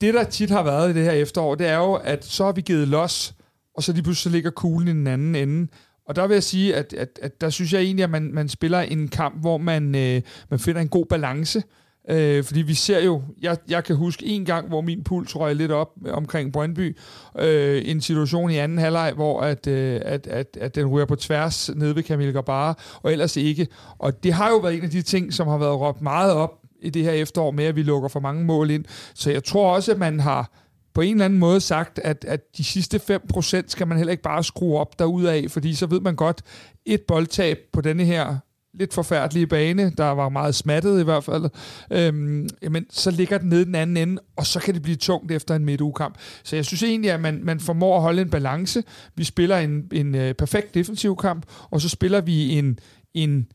[0.00, 2.52] det der tit har været i det her efterår, det er jo, at så har
[2.52, 3.34] vi givet los,
[3.74, 5.70] og så lige pludselig ligger kuglen i den anden ende.
[6.06, 8.48] Og der vil jeg sige, at, at, at der synes jeg egentlig, at man, man
[8.48, 11.58] spiller en kamp, hvor man, øh, man finder en god balance.
[11.58, 11.79] Øh,
[12.10, 15.54] Øh, fordi vi ser jo, jeg, jeg kan huske en gang, hvor min puls røg
[15.56, 16.96] lidt op omkring Brøndby.
[17.38, 21.16] Øh, en situation i anden halvleg, hvor at, øh, at, at, at den ryger på
[21.16, 23.66] tværs nede ved Camille Gabara, og ellers ikke.
[23.98, 26.60] Og det har jo været en af de ting, som har været råbt meget op
[26.82, 28.84] i det her efterår med, at vi lukker for mange mål ind.
[29.14, 30.50] Så jeg tror også, at man har
[30.94, 33.00] på en eller anden måde sagt, at, at de sidste
[33.34, 36.42] 5% skal man heller ikke bare skrue op derudaf, fordi så ved man godt,
[36.86, 38.36] et boldtab på denne her
[38.74, 41.44] lidt forfærdelige bane, der var meget smattet i hvert fald,
[41.90, 45.32] øhm, jamen, så ligger den nede den anden ende, og så kan det blive tungt
[45.32, 46.18] efter en midtugekamp.
[46.42, 48.82] Så jeg synes egentlig, at man, man formår at holde en balance.
[49.14, 52.78] Vi spiller en, en øh, perfekt defensiv kamp, og så spiller vi en,
[53.14, 53.46] en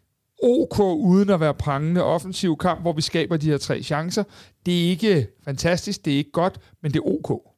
[0.43, 4.23] OK uden at være prangende offensiv kamp, hvor vi skaber de her tre chancer.
[4.65, 7.54] Det er ikke fantastisk, det er ikke godt, men det er OK.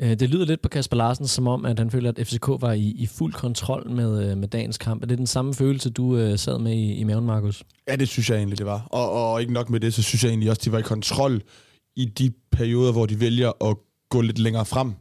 [0.00, 2.72] Øh, det lyder lidt på Kasper Larsen, som om, at han føler, at FCK var
[2.72, 5.02] i, i fuld kontrol med, øh, med dagens kamp.
[5.02, 7.62] Er det den samme følelse, du uh, sad med i, i maven, Markus?
[7.88, 8.86] Ja, det synes jeg egentlig, det var.
[8.90, 11.42] Og, og ikke nok med det, så synes jeg egentlig også, de var i kontrol
[11.96, 13.76] i de perioder, hvor de vælger at
[14.10, 14.92] gå lidt længere frem.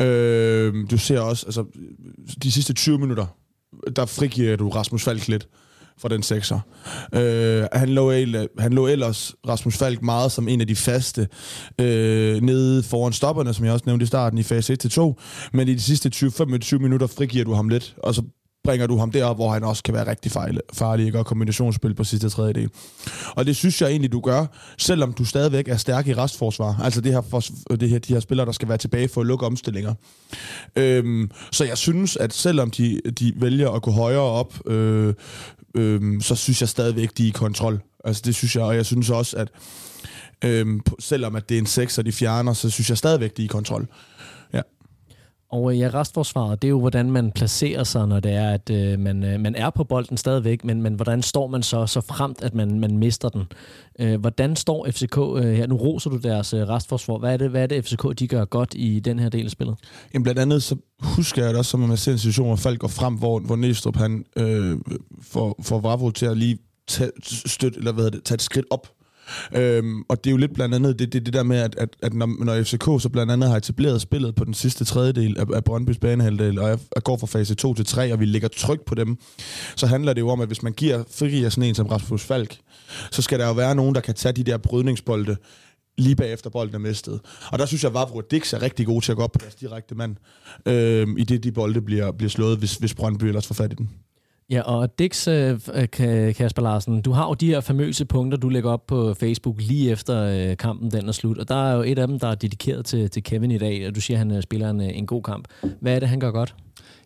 [0.00, 1.64] Øh, du ser også, altså,
[2.42, 3.26] de sidste 20 minutter,
[3.96, 5.48] der frigiver du Rasmus Falk lidt
[5.98, 6.60] for den sekser.
[7.12, 8.12] Øh, han, lå,
[8.58, 11.28] han lå ellers Rasmus Falk meget som en af de faste
[11.80, 15.14] øh, nede foran stopperne, som jeg også nævnte i starten i fase 1-2,
[15.52, 18.22] men i de sidste 20-25 minutter frigiver du ham lidt, og så
[18.66, 21.18] bringer du ham derop, hvor han også kan være rigtig farlig, farlig ikke?
[21.18, 22.70] og kombinationsspil på sidste tredjedel.
[23.36, 24.46] Og det synes jeg egentlig, du gør,
[24.78, 26.80] selvom du stadigvæk er stærk i restforsvar.
[26.84, 29.26] Altså det her, for, det her, de her spillere, der skal være tilbage for at
[29.26, 29.94] lukke omstillinger.
[30.76, 35.14] Øhm, så jeg synes, at selvom de, de vælger at gå højere op, øh,
[35.74, 37.80] øh, så synes jeg stadigvæk, de er i kontrol.
[38.04, 39.48] Altså det synes jeg, og jeg synes også, at
[40.44, 43.42] øh, selvom at det er en 6, og de fjerner, så synes jeg stadigvæk, de
[43.42, 43.88] er i kontrol.
[45.50, 48.70] Og øh, ja, restforsvaret, det er jo, hvordan man placerer sig, når det er, at
[48.70, 52.00] øh, man, øh, man er på bolden stadigvæk, men, men hvordan står man så, så
[52.00, 53.42] fremt, at man, man mister den?
[53.98, 55.66] Øh, hvordan står FCK øh, her?
[55.66, 57.18] Nu roser du deres øh, restforsvar.
[57.18, 59.50] Hvad er, det, hvad er det, FCK de gør godt i den her del af
[59.50, 59.76] spillet?
[60.14, 62.78] Jamen blandt andet, så husker jeg det også, som man ser en situation, hvor Falk
[62.78, 64.78] går frem, hvor, hvor Næstrup han øh,
[65.22, 68.88] får, får Vavro til at lige tage, støt, eller hvad det, tage et skridt op
[69.52, 71.88] Øhm, og det er jo lidt blandt andet det, det, det der med, at, at,
[72.02, 75.44] at når, når FCK så blandt andet har etableret spillet på den sidste tredjedel af,
[75.54, 78.48] af Brøndby's banehalvdel, og jeg, jeg går fra fase 2 til 3, og vi lægger
[78.48, 79.16] tryk på dem,
[79.76, 82.56] så handler det jo om, at hvis man giver, frigiver sådan en som Rasmus Falk,
[83.10, 85.36] så skal der jo være nogen, der kan tage de der brydningsbolde,
[85.98, 87.20] lige bagefter bolden er mistet.
[87.52, 89.38] Og der synes jeg, at Vavro Dix er rigtig god til at gå op på
[89.42, 90.16] deres direkte mand,
[90.66, 93.74] øh, i det de bolde bliver, bliver slået, hvis, hvis Brøndby ellers får fat i
[93.74, 93.90] den.
[94.50, 98.48] Ja, og Dix, øh, øh Kasper Larsen, du har jo de her famøse punkter, du
[98.48, 101.82] lægger op på Facebook lige efter øh, kampen den er slut, og der er jo
[101.82, 104.18] et af dem, der er dedikeret til, til Kevin i dag, og du siger, at
[104.18, 105.48] han øh, spiller en, øh, en god kamp.
[105.80, 106.54] Hvad er det, han gør godt?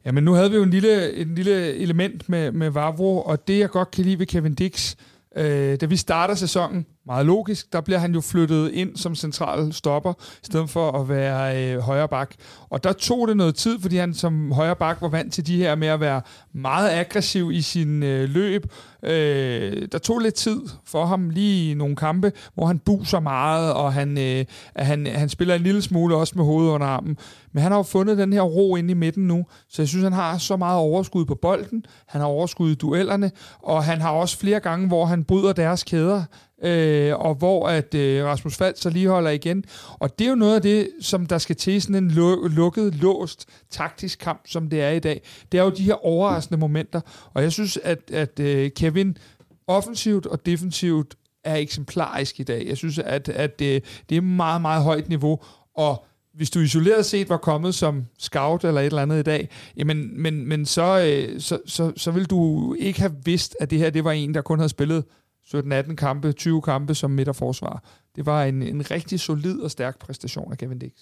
[0.04, 3.58] Jamen, nu havde vi jo en lille, en lille element med, med Vavro, og det,
[3.58, 4.94] jeg godt kan lide ved Kevin Dix,
[5.36, 7.72] øh, da vi starter sæsonen, meget logisk.
[7.72, 11.78] Der bliver han jo flyttet ind som central stopper, i stedet for at være øh,
[11.78, 12.34] højre bak.
[12.70, 15.56] Og der tog det noget tid, fordi han som højre bak var vant til de
[15.56, 18.66] her med at være meget aggressiv i sin øh, løb.
[19.02, 23.72] Øh, der tog lidt tid for ham lige i nogle kampe, hvor han buser meget,
[23.72, 24.44] og han, øh,
[24.76, 27.16] han, han spiller en lille smule også med hovedet under armen.
[27.52, 30.02] Men han har jo fundet den her ro inde i midten nu, så jeg synes,
[30.02, 33.30] han har så meget overskud på bolden, han har overskud i duellerne,
[33.62, 36.24] og han har også flere gange, hvor han bryder deres kæder
[36.62, 39.64] øh, og hvor at øh, Rasmus Fald så lige holder igen.
[39.98, 42.94] Og det er jo noget af det, som der skal til sådan en lu- lukket,
[42.94, 45.22] låst taktisk kamp, som det er i dag.
[45.52, 47.00] Det er jo de her overraskende momenter,
[47.34, 49.16] og jeg synes, at, at øh, Kevin
[49.66, 52.66] offensivt og defensivt er eksemplarisk i dag.
[52.68, 55.40] Jeg synes, at, at det, det er meget, meget højt niveau,
[55.76, 59.48] og hvis du isoleret set var kommet som scout eller et eller andet i dag,
[59.76, 63.78] jamen, men, men så, øh, så, så, så vil du ikke have vidst, at det
[63.78, 65.04] her det var en, der kun havde spillet
[65.54, 67.84] 17-18 kampe, 20 kampe som midterforsvar.
[68.16, 70.92] Det var en, en rigtig solid og stærk præstation af Kevin Dix.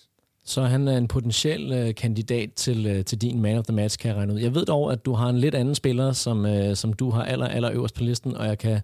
[0.45, 3.99] Så han er en potentiel øh, kandidat til, øh, til din man of the match,
[3.99, 4.39] kan jeg regne ud.
[4.39, 7.25] Jeg ved dog, at du har en lidt anden spiller, som, øh, som du har
[7.25, 8.81] aller, aller øverst på listen, og jeg kan,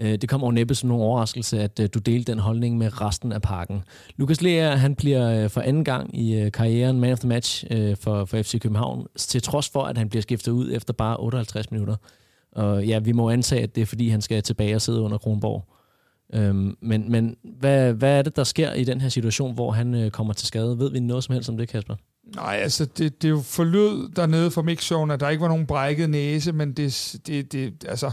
[0.00, 3.00] øh, det kommer over næppe som nogen overraskelse, at øh, du delte den holdning med
[3.00, 3.82] resten af parken.
[4.16, 7.64] Lukas Lea, han bliver øh, for anden gang i øh, karrieren man of the match
[7.70, 11.16] øh, for, for FC København, til trods for, at han bliver skiftet ud efter bare
[11.16, 11.96] 58 minutter.
[12.52, 15.18] Og ja, vi må antage, at det er, fordi han skal tilbage og sidde under
[15.18, 15.64] Kronborg.
[16.34, 19.94] Øhm, men men hvad, hvad er det, der sker i den her situation, hvor han
[19.94, 20.78] øh, kommer til skade?
[20.78, 21.94] Ved vi noget som helst om det, Kasper?
[22.34, 25.66] Nej, altså det, det er jo forlød dernede fra mixzone, at der ikke var nogen
[25.66, 28.10] brækket næse, men det, det, det, altså,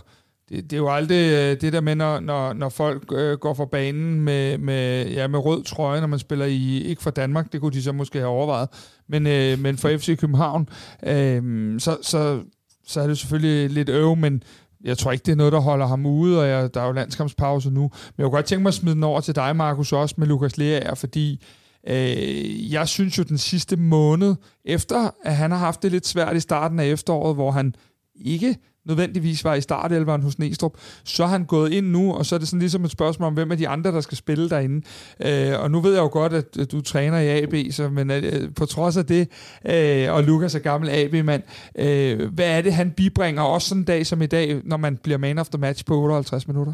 [0.49, 3.53] det, det er jo aldrig øh, det der med, når, når, når folk øh, går
[3.53, 7.53] for banen med, med, ja, med rød trøje, når man spiller i, ikke for Danmark,
[7.53, 8.69] det kunne de så måske have overvejet,
[9.07, 10.69] men, øh, men for FC København,
[11.03, 12.41] øh, så, så,
[12.87, 14.43] så er det selvfølgelig lidt øv, men
[14.83, 16.91] jeg tror ikke, det er noget, der holder ham ude, og jeg, der er jo
[16.91, 17.81] landskampspause nu.
[17.81, 20.27] Men jeg kunne godt tænke mig at smide den over til dig, Markus, også med
[20.27, 21.43] Lukas Lea, fordi
[21.87, 26.35] øh, jeg synes jo, den sidste måned, efter at han har haft det lidt svært
[26.35, 27.75] i starten af efteråret, hvor han
[28.15, 28.55] ikke
[28.87, 30.73] nødvendigvis var i startelveren hos Næstrup,
[31.03, 33.33] så er han gået ind nu, og så er det sådan ligesom et spørgsmål om,
[33.33, 34.85] hvem er de andre, der skal spille derinde.
[35.25, 38.53] Øh, og nu ved jeg jo godt, at du træner i AB, så, men øh,
[38.55, 39.29] på trods af det,
[39.65, 41.43] øh, og Lukas er gammel AB-mand,
[41.79, 44.97] øh, hvad er det, han bibringer også sådan en dag som i dag, når man
[44.97, 46.73] bliver man of the match på 58 minutter?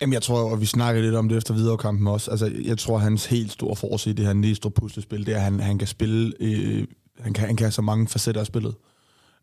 [0.00, 2.98] Jamen, jeg tror, og vi snakkede lidt om det efter viderekampen også, altså, jeg tror,
[2.98, 5.88] hans helt store force i det her Næstrup puslespil, det er, at han, han kan
[5.88, 6.84] spille, øh,
[7.20, 8.74] han, kan, han kan have så mange facetter af spillet.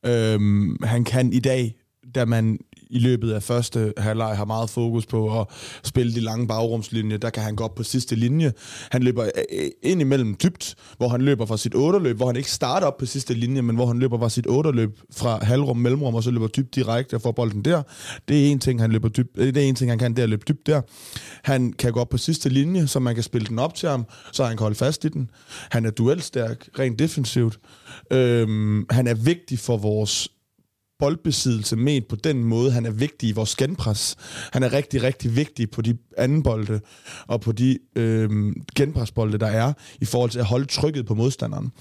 [0.06, 1.76] Øhm, han kan i dag
[2.15, 5.48] da man i løbet af første halvleg har meget fokus på at
[5.84, 7.17] spille de lange bagrumslinjer.
[7.17, 8.54] Der kan han gå op på sidste linje.
[8.91, 12.36] Han løber øh, øh, ind imellem dybt, hvor han løber fra sit otterløb, hvor han
[12.36, 15.78] ikke starter op på sidste linje, men hvor han løber fra sit otterløb fra halvrum,
[15.78, 17.84] mellemrum, og så løber dybt direkte og får bolden der.
[18.28, 19.30] Det er en ting, han løber dybt.
[19.38, 20.82] Øh, det er en ting, han kan der løbe dybt der.
[21.43, 24.06] Han kan gå op på sidste linje, så man kan spille den op til ham,
[24.32, 25.30] så han kan holde fast i den.
[25.72, 27.60] Han er duelstærk, rent defensivt.
[28.12, 30.30] Øhm, han er vigtig for vores
[31.00, 32.72] boldbesiddelse med på den måde.
[32.72, 34.16] Han er vigtig i vores genpres.
[34.54, 36.80] Han er rigtig, rigtig vigtig på de anden bolde
[37.28, 38.30] og på de øh,
[38.76, 41.72] genpresbolde, der er, i forhold til at holde trykket på modstanderen.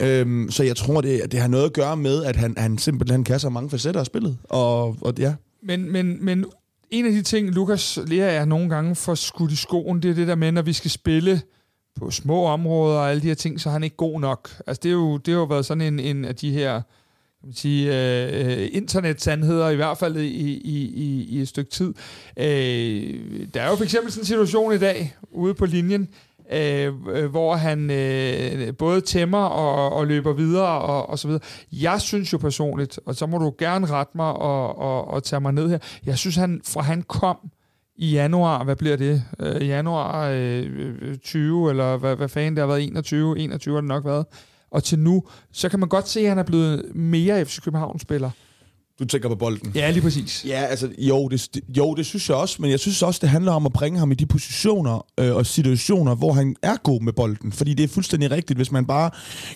[0.00, 3.24] Øh, så jeg tror, det, det har noget at gøre med, at han, han simpelthen
[3.24, 4.38] kan så mange facetter af spillet.
[4.44, 5.34] Og, og ja.
[5.62, 6.44] Men, men, men
[6.90, 10.14] en af de ting, Lukas lærer er nogle gange for skudt i skoen, det er
[10.14, 11.40] det der med, når vi skal spille
[11.96, 14.50] på små områder og alle de her ting, så er han ikke god nok.
[14.66, 16.82] Altså det, er jo, det har jo været sådan en, en af de her
[17.42, 17.86] kan man sige,
[18.62, 21.94] øh, internetsandheder, i hvert fald i, i, i, i et stykke tid.
[22.36, 22.46] Øh,
[23.54, 26.08] der er jo for eksempel sådan en situation i dag, ude på linjen,
[26.52, 31.42] øh, øh, hvor han øh, både tæmmer og, og løber videre og, og så videre.
[31.72, 35.40] Jeg synes jo personligt, og så må du gerne rette mig og, og, og tage
[35.40, 37.36] mig ned her, jeg synes, han fra han kom
[37.96, 39.24] i januar, hvad bliver det?
[39.40, 43.80] Øh, januar øh, øh 20, eller hvad, hvad fanden, det har været 21, 21 har
[43.80, 44.26] det nok været
[44.72, 48.30] og til nu, så kan man godt se, at han er blevet mere FC København-spiller.
[48.98, 49.72] Du tænker på bolden.
[49.74, 50.44] Ja, lige præcis.
[50.48, 53.52] Ja, altså, jo det, jo, det synes jeg også, men jeg synes også, det handler
[53.52, 57.12] om at bringe ham i de positioner øh, og situationer, hvor han er god med
[57.12, 57.52] bolden.
[57.52, 59.10] Fordi det er fuldstændig rigtigt, hvis man bare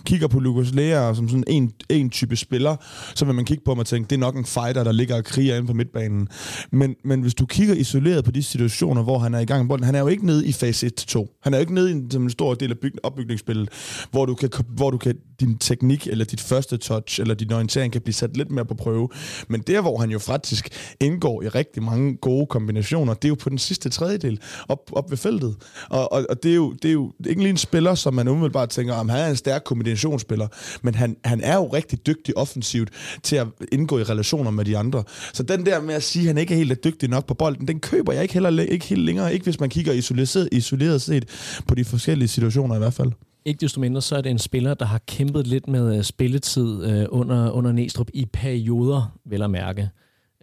[0.04, 2.76] kigger på Lukas Lea som sådan en, en type spiller,
[3.14, 5.16] så vil man kigge på ham og tænke, det er nok en fighter, der ligger
[5.16, 6.28] og kriger inde på midtbanen.
[6.72, 9.68] Men, men hvis du kigger isoleret på de situationer, hvor han er i gang med
[9.68, 11.40] bolden, han er jo ikke nede i fase 1-2.
[11.42, 13.68] Han er jo ikke nede i en, som en stor del af byg, opbygningsspillet,
[14.10, 17.92] hvor du kan, hvor du kan din teknik, eller dit første touch, eller din orientering
[17.92, 19.08] kan blive sat lidt mere på prøve.
[19.48, 20.68] Men der, hvor han jo faktisk
[21.00, 25.10] indgår i rigtig mange gode kombinationer, det er jo på den sidste tredjedel, op, op
[25.10, 25.56] ved feltet.
[25.90, 28.28] Og, og, og det, er jo, det er jo ikke lige en spiller, som man
[28.28, 30.48] umiddelbart tænker, om han er en stærk kombinationsspiller,
[30.82, 32.90] men han, han er jo rigtig dygtig offensivt
[33.22, 35.04] til at indgå i relationer med de andre.
[35.32, 37.68] Så den der med at sige, at han ikke er helt dygtig nok på bolden,
[37.68, 41.24] den køber jeg ikke, heller, ikke helt længere, ikke hvis man kigger isoleret, isoleret set
[41.68, 43.12] på de forskellige situationer i hvert fald.
[43.46, 46.84] Ikke desto mindre, så er det en spiller, der har kæmpet lidt med øh, spilletid
[46.84, 49.90] øh, under, under Næstrup i perioder, vel at mærke.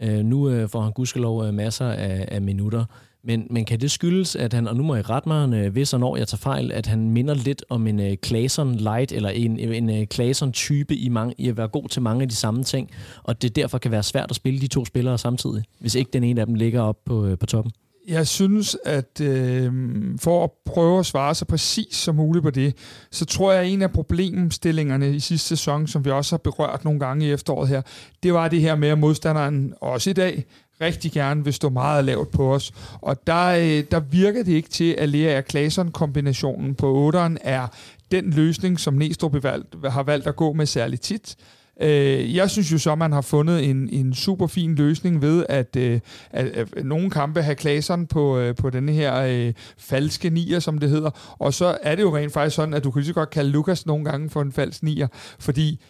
[0.01, 2.85] Øh, nu øh, får han gudskelov øh, masser af, af minutter.
[3.23, 5.93] Men, men kan det skyldes, at han, og nu må jeg rette mig, øh, hvis
[5.93, 9.29] og når jeg tager fejl, at han minder lidt om en uh, Claesson light, eller
[9.29, 12.35] en, en øh, uh, Claesson-type i, mange, i at være god til mange af de
[12.35, 12.91] samme ting,
[13.23, 16.23] og det derfor kan være svært at spille de to spillere samtidig, hvis ikke den
[16.23, 17.71] ene af dem ligger op på, uh, på toppen?
[18.07, 19.71] Jeg synes, at øh,
[20.19, 22.75] for at prøve at svare så præcis som muligt på det,
[23.11, 26.83] så tror jeg, at en af problemstillingerne i sidste sæson, som vi også har berørt
[26.83, 27.81] nogle gange i efteråret her,
[28.23, 30.45] det var det her med, at modstanderen også i dag
[30.81, 32.71] rigtig gerne vil stå meget lavt på os.
[33.01, 37.67] Og der, øh, der virker det ikke til, at Lea Claesson-kombinationen på 8'eren er
[38.11, 39.43] den løsning, som Næstrup
[39.85, 41.35] har valgt at gå med særligt tit.
[41.81, 45.45] Øh, jeg synes jo så, at man har fundet en, en super fin løsning ved,
[45.49, 45.99] at, øh,
[46.31, 50.77] at, at nogle kampe har Klaseren på, øh, på denne her øh, falske nier, som
[50.77, 51.35] det hedder.
[51.39, 53.49] Og så er det jo rent faktisk sådan, at du kan lige så godt kalde
[53.49, 55.07] Lukas nogle gange for en falsk nier,
[55.39, 55.81] fordi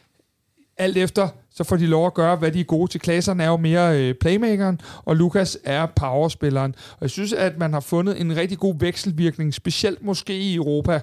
[0.78, 3.02] alt efter, så får de lov at gøre, hvad de er gode til.
[3.02, 6.76] Klaseren er jo mere øh, playmakeren, og Lukas er powerspilleren.
[6.92, 11.02] Og jeg synes, at man har fundet en rigtig god vekselvirkning, specielt måske i Europa,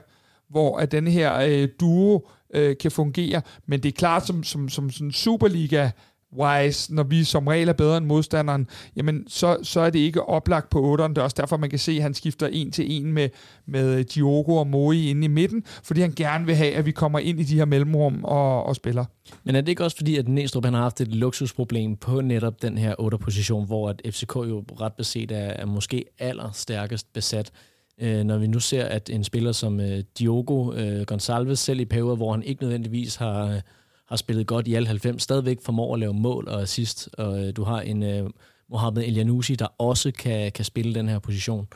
[0.51, 3.43] hvor at den her øh, duo øh, kan fungere.
[3.67, 5.91] Men det er klart, som, som, som sådan Superliga
[6.39, 10.29] wise, når vi som regel er bedre end modstanderen, jamen så, så er det ikke
[10.29, 11.09] oplagt på 8'eren.
[11.09, 13.29] Det er også derfor, man kan se, at han skifter en til en med,
[13.67, 17.19] med Diogo og Moi inde i midten, fordi han gerne vil have, at vi kommer
[17.19, 19.05] ind i de her mellemrum og, og spiller.
[19.45, 22.63] Men er det ikke også fordi, at Næstrup han har haft et luksusproblem på netop
[22.63, 27.53] den her 8'er-position, hvor at FCK jo ret beset er, er måske allerstærkest besat?
[28.01, 31.85] Øh, når vi nu ser, at en spiller som øh, Diogo øh, Gonçalves, selv i
[31.85, 33.61] perioder, hvor han ikke nødvendigvis har, øh,
[34.09, 37.57] har spillet godt i alle 90, stadigvæk formår at lave mål og assist, og øh,
[37.57, 38.31] du har en øh,
[38.71, 41.69] Mohamed Elianousi, der også kan, kan spille den her position.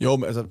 [0.00, 0.44] Jo, men altså,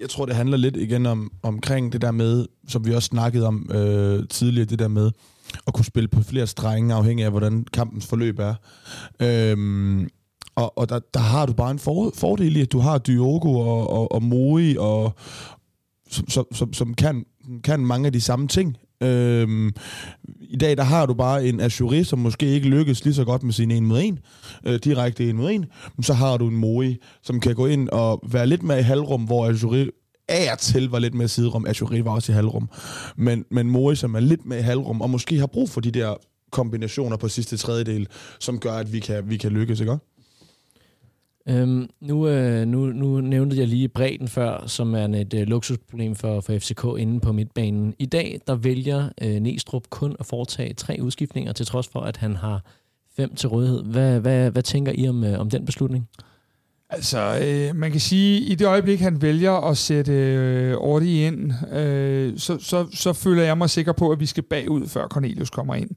[0.00, 3.46] jeg tror, det handler lidt igen om omkring det der med, som vi også snakkede
[3.46, 5.10] om øh, tidligere, det der med
[5.66, 8.54] at kunne spille på flere strenge, afhængig af, hvordan kampens forløb er.
[9.22, 10.08] Øhm,
[10.56, 13.58] og, og der, der har du bare en for, fordel i, at du har Diogo
[13.58, 15.12] og, og, og Moi, og,
[16.10, 17.24] som, som, som kan,
[17.64, 18.76] kan mange af de samme ting.
[19.02, 19.72] Øhm,
[20.40, 23.42] I dag der har du bare en Azuri, som måske ikke lykkes lige så godt
[23.42, 24.18] med sin 1 mod 1,
[24.66, 27.88] øh, direkte 1 mod 1, men så har du en Moi, som kan gå ind
[27.88, 29.90] og være lidt mere i halvrum, hvor Azuri
[30.28, 31.66] af til var lidt mere siderum.
[31.66, 32.68] Azuri var også i halvrum.
[33.16, 35.90] Men, men Moi, som er lidt mere i halvrum, og måske har brug for de
[35.90, 36.14] der
[36.52, 38.08] kombinationer på sidste tredjedel,
[38.40, 39.96] som gør, at vi kan, vi kan lykkes, ikke
[41.48, 46.14] Øhm, nu, øh, nu, nu nævnte jeg lige bredden før, som er et øh, luksusproblem
[46.14, 47.94] for, for FCK inde på midtbanen.
[47.98, 52.16] I dag der vælger øh, Næstrup kun at foretage tre udskiftninger, til trods for, at
[52.16, 52.64] han har
[53.16, 53.82] fem til rådighed.
[53.82, 56.08] Hvad, hvad, hvad tænker I om, øh, om den beslutning?
[56.90, 61.52] Altså, øh, man kan sige, i det øjeblik, han vælger at sætte øh, Ordi ind,
[61.72, 65.50] øh, så, så, så føler jeg mig sikker på, at vi skal bagud, før Cornelius
[65.50, 65.90] kommer ind.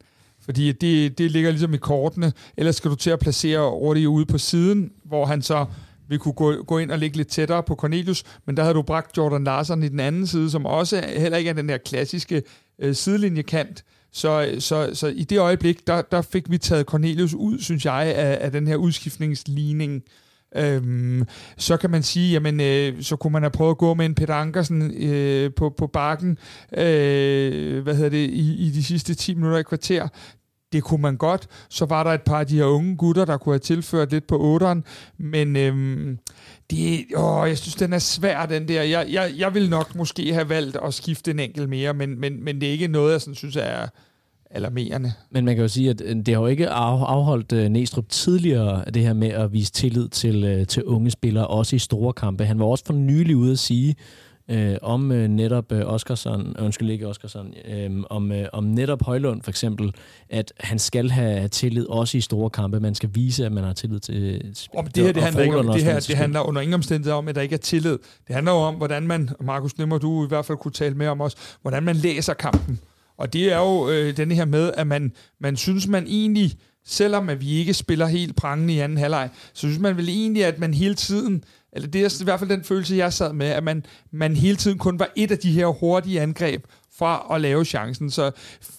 [0.48, 2.34] Fordi det, det ligger ligesom i kortene.
[2.58, 5.66] Ellers skal du til at placere Ordi ude på siden, hvor han så
[6.10, 8.82] vi kunne gå, gå ind og ligge lidt tættere på Cornelius, men der havde du
[8.82, 12.44] bragt Jordan Larsen i den anden side, som også heller ikke er den der klassiske
[12.80, 13.84] øh, sidelinjekant.
[14.12, 18.14] Så, så, så i det øjeblik, der, der fik vi taget Cornelius ud, synes jeg,
[18.16, 20.04] af, af den her udskiftningsligning.
[20.56, 21.24] Øhm,
[21.58, 24.16] så kan man sige, jamen, øh, så kunne man have prøvet at gå med en
[24.16, 26.38] Peter Ankersen øh, på, på bakken
[26.78, 30.08] øh, hvad hedder det, i, i de sidste 10 minutter i kvarter
[30.72, 31.48] det kunne man godt.
[31.70, 34.28] Så var der et par af de her unge gutter, der kunne have tilført lidt
[34.28, 34.84] på otteren.
[35.18, 36.20] men øhm,
[36.72, 38.84] det, åh, jeg synes, den er svær, den der.
[38.84, 42.44] Jeg, jeg, jeg vil nok måske have valgt at skifte en enkelt mere, men, men,
[42.44, 43.88] men det er ikke noget, jeg sådan, synes er
[44.52, 45.14] alarmerende.
[45.32, 48.86] Men man kan jo sige, at øh, det har jo ikke afholdt uh, Næstrup tidligere
[48.94, 52.46] det her med at vise tillid til, uh, til unge spillere, også i store kampe.
[52.46, 53.96] Han var også for nylig ude at sige,
[54.50, 59.02] øh, om øh, netop øh, Oskarsson, øh, undskyld ikke Oskarsson, øh, om, øh, om netop
[59.02, 59.94] Højlund for eksempel,
[60.30, 62.80] at han skal have tillid også i store kampe.
[62.80, 64.42] Man skal vise, at man har tillid til
[64.76, 67.28] om det her, det handler, ikke om, det her, det handler under ingen omstændighed om,
[67.28, 67.98] at der ikke er tillid.
[68.28, 71.08] Det handler jo om, hvordan man, Markus Nimmer, du i hvert fald kunne tale med
[71.08, 72.80] om os, hvordan man læser kampen.
[73.18, 76.54] Og det er jo øh, den her med, at man, man synes, man egentlig,
[76.86, 80.46] selvom at vi ikke spiller helt prangende i anden halvleg, så synes man vel egentlig,
[80.46, 81.44] at man hele tiden
[81.78, 84.58] eller det er i hvert fald den følelse, jeg sad med, at man, man hele
[84.58, 86.66] tiden kun var et af de her hurtige angreb
[86.98, 88.12] fra at lave chancen.
[88.12, 88.32] Så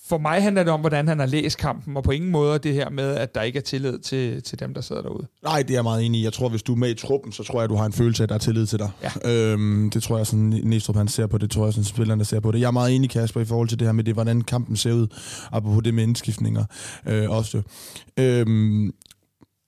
[0.08, 2.74] for mig handler det om, hvordan han har læst kampen, og på ingen måde det
[2.74, 5.26] her med, at der ikke er tillid til, til dem, der sidder derude.
[5.42, 6.24] Nej, det er jeg meget enig i.
[6.24, 7.92] Jeg tror, hvis du er med i truppen, så tror jeg, at du har en
[7.92, 8.90] følelse af, at der er tillid til dig.
[9.02, 9.32] Ja.
[9.32, 11.50] Øhm, det tror jeg, sådan Næstrup han ser på det.
[11.50, 12.60] tror jeg, sådan spillerne ser på det.
[12.60, 14.92] Jeg er meget enig, Kasper, i forhold til det her med det, hvordan kampen ser
[14.92, 15.06] ud,
[15.52, 16.64] apropos det med indskiftninger
[17.06, 17.62] øh, også.
[18.16, 18.92] Øhm,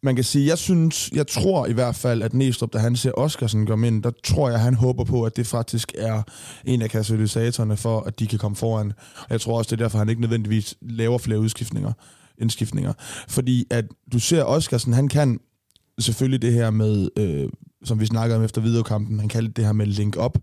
[0.03, 3.13] man kan sige, jeg synes, jeg tror i hvert fald, at Næstrup, da han ser
[3.13, 6.23] Oscarsen komme ind, der tror jeg, han håber på, at det faktisk er
[6.65, 8.93] en af katalysatorerne for, at de kan komme foran.
[9.17, 11.93] Og jeg tror også, det er derfor, han ikke nødvendigvis laver flere udskiftninger,
[12.39, 12.93] indskiftninger.
[13.29, 15.41] Fordi at du ser Oscarsen, han kan
[15.99, 17.49] selvfølgelig det her med, øh,
[17.85, 20.39] som vi snakkede om efter videokampen, han kaldte det her med link op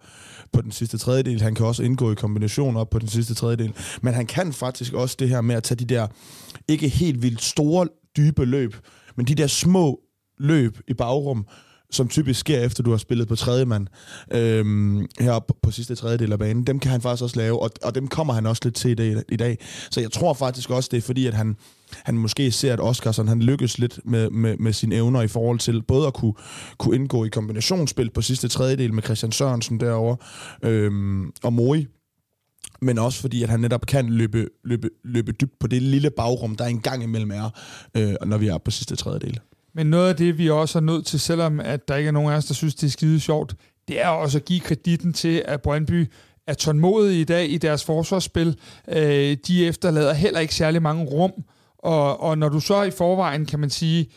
[0.54, 1.42] på den sidste tredjedel.
[1.42, 3.74] Han kan også indgå i kombinationer op på den sidste tredjedel.
[4.02, 6.08] Men han kan faktisk også det her med at tage de der
[6.68, 7.88] ikke helt vildt store,
[8.18, 8.76] dybe løb,
[9.18, 10.00] men de der små
[10.40, 11.46] løb i bagrum,
[11.92, 13.88] som typisk sker efter, du har spillet på tredje mand
[14.32, 17.96] øhm, heroppe på sidste tredjedel af banen, dem kan han faktisk også lave, og, og
[17.96, 19.58] dem kommer han også lidt til i dag, i dag.
[19.92, 21.56] Så jeg tror faktisk også, det er fordi, at han,
[22.04, 25.60] han måske ser, at Oscarsson han lykkes lidt med, med, med sine evner i forhold
[25.60, 26.34] til både at kunne,
[26.78, 30.18] kunne indgå i kombinationsspil på sidste tredjedel med Christian Sørensen derovre,
[30.64, 31.88] øhm, og Mori,
[32.82, 36.56] men også fordi, at han netop kan løbe, løbe, løbe dybt på det lille bagrum,
[36.56, 37.50] der engang imellem er,
[37.98, 39.40] øh, når vi er på sidste tredjedel.
[39.74, 42.34] Men noget af det, vi også er nødt til, selvom at der ikke er nogen
[42.34, 43.56] af os, der synes, det er skide sjovt,
[43.88, 46.12] det er også at give kreditten til, at Brøndby
[46.48, 48.58] er tålmodige i dag i deres forsvarsspil.
[48.88, 51.32] Øh, de efterlader heller ikke særlig mange rum,
[51.78, 54.08] og, og når du så i forvejen, kan man sige,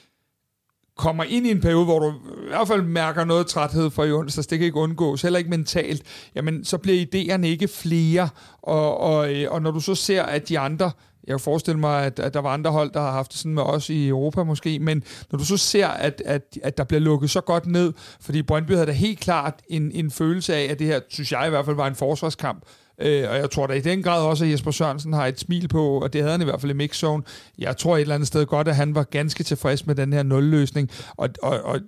[1.00, 2.10] kommer ind i en periode, hvor du
[2.44, 5.50] i hvert fald mærker noget træthed for i onsdags, det kan ikke undgås, heller ikke
[5.50, 6.02] mentalt,
[6.34, 8.28] jamen så bliver idéerne ikke flere,
[8.62, 10.90] og, og, øh, og når du så ser, at de andre
[11.26, 13.54] jeg kan forestille mig, at, at der var andre hold, der har haft det sådan
[13.54, 17.00] med os i Europa måske, men når du så ser, at, at, at der bliver
[17.00, 20.78] lukket så godt ned, fordi Brøndby havde da helt klart en, en følelse af, at
[20.78, 22.64] det her, synes jeg i hvert fald, var en forsvarskamp,
[23.00, 25.68] Øh, og jeg tror da i den grad også, at Jesper Sørensen har et smil
[25.68, 27.22] på, og det havde han i hvert fald i mixzone.
[27.58, 30.22] Jeg tror et eller andet sted godt, at han var ganske tilfreds med den her
[30.22, 30.90] nulløsning.
[31.16, 31.80] Og, og, og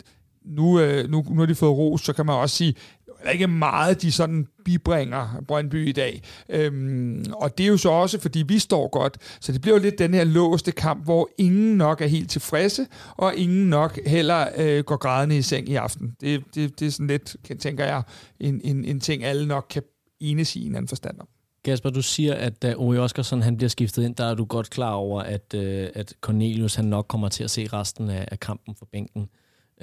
[0.45, 2.75] nu, øh, nu, nu har de fået ros, så kan man også sige,
[3.23, 6.23] der er ikke meget, de sådan bibringer Brøndby i dag.
[6.49, 9.19] Øhm, og det er jo så også, fordi vi står godt.
[9.41, 12.87] Så det bliver jo lidt den her låste kamp, hvor ingen nok er helt tilfredse,
[13.17, 16.17] og ingen nok heller øh, går grædende i seng i aften.
[16.21, 18.03] Det, det, det er sådan lidt, tænker jeg,
[18.41, 19.83] en, en, en ting, alle nok kan
[20.31, 21.29] enes i en anden forstand om.
[21.65, 24.71] Kasper, du siger, at da Ove Oskarsson han bliver skiftet ind, der er du godt
[24.71, 28.41] klar over, at, øh, at Cornelius han nok kommer til at se resten af, af
[28.41, 29.29] kampen for bænken.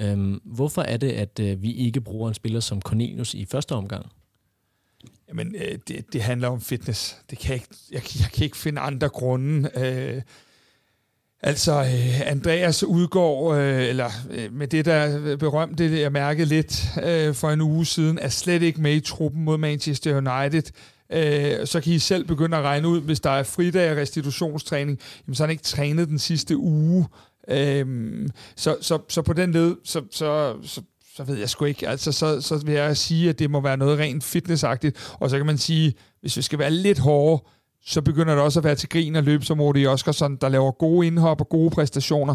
[0.00, 3.72] Øhm, hvorfor er det, at øh, vi ikke bruger en spiller som Cornelius i første
[3.72, 4.06] omgang?
[5.28, 7.16] Jamen, øh, det, det handler om fitness.
[7.30, 9.70] Det kan jeg, ikke, jeg, jeg kan ikke finde andre grunde.
[9.76, 10.22] Øh,
[11.42, 16.72] Altså, øh, Andreas udgår, øh, eller øh, med det der berømte, jeg mærkede lidt
[17.36, 20.62] for en uge siden, er slet ikke med i truppen mod Manchester United.
[21.66, 25.34] Så kan I selv begynde at regne ud, hvis der er fridag og restitutionstræning, jamen,
[25.34, 27.06] så har han ikke trænet den sidste uge.
[27.48, 30.82] Øhm, så, så, så på den led, så, så, så,
[31.16, 31.88] så ved jeg sgu ikke.
[31.88, 35.14] Altså, så, så vil jeg sige, at det må være noget rent fitnessagtigt.
[35.20, 37.44] Og så kan man sige, hvis vi skal være lidt hårde,
[37.84, 40.70] så begynder det også at være til grin at løbe som Odi Oskarsson, der laver
[40.70, 42.34] gode indhop og gode præstationer,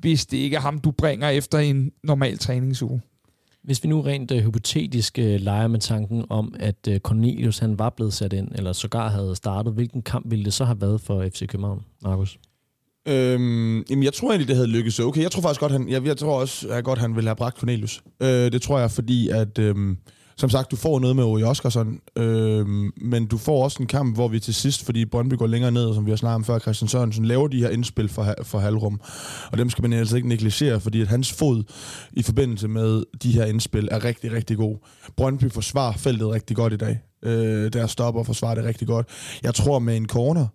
[0.00, 3.00] hvis det ikke er ham, du bringer efter en normal træningsuge.
[3.64, 7.78] Hvis vi nu rent uh, hypotetisk uh, leger med tanken om, at uh, Cornelius han
[7.78, 11.00] var blevet sat ind, eller sågar havde startet, hvilken kamp ville det så have været
[11.00, 12.38] for FC København, Markus?
[13.08, 15.22] Øhm, jamen, jeg tror egentlig, det havde lykkes okay.
[15.22, 17.58] Jeg tror faktisk godt, han, jeg, jeg tror også, at godt, han ville have bragt
[17.58, 18.02] Cornelius.
[18.22, 19.58] Øh, det tror jeg, fordi at...
[19.58, 19.96] Øh,
[20.40, 22.66] som sagt, du får noget med Ori Oskarsson, øh,
[22.96, 25.94] men du får også en kamp, hvor vi til sidst, fordi Brøndby går længere ned,
[25.94, 29.00] som vi har snakket om før, Christian Sørensen laver de her indspil for, for halvrum.
[29.52, 31.62] Og dem skal man altså ikke negligere, fordi at hans fod
[32.12, 34.76] i forbindelse med de her indspil er rigtig, rigtig god.
[35.16, 37.00] Brøndby forsvarer feltet rigtig godt i dag.
[37.24, 39.06] Øh, der stopper og forsvarer det rigtig godt.
[39.42, 40.46] Jeg tror med en corner,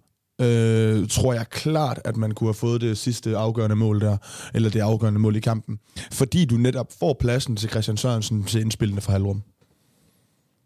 [0.41, 4.17] øh, tror jeg klart, at man kunne have fået det sidste afgørende mål der,
[4.53, 5.79] eller det afgørende mål i kampen.
[6.11, 9.43] Fordi du netop får pladsen til Christian Sørensen til indspillende for halvrum.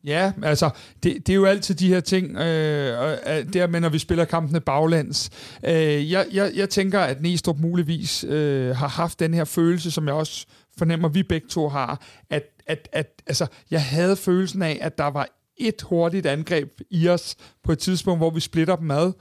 [0.03, 0.69] Ja, altså,
[1.03, 4.25] det, det er jo altid de her ting, øh, øh der med, når vi spiller
[4.25, 5.29] kampene baglands.
[5.65, 10.07] Øh, jeg, jeg, jeg tænker, at Næstrup muligvis øh, har haft den her følelse, som
[10.07, 10.45] jeg også
[10.77, 15.07] fornemmer, vi begge to har, at, at, at altså, jeg havde følelsen af, at der
[15.07, 15.27] var
[15.57, 19.13] et hurtigt angreb i os på et tidspunkt, hvor vi splitter dem ad,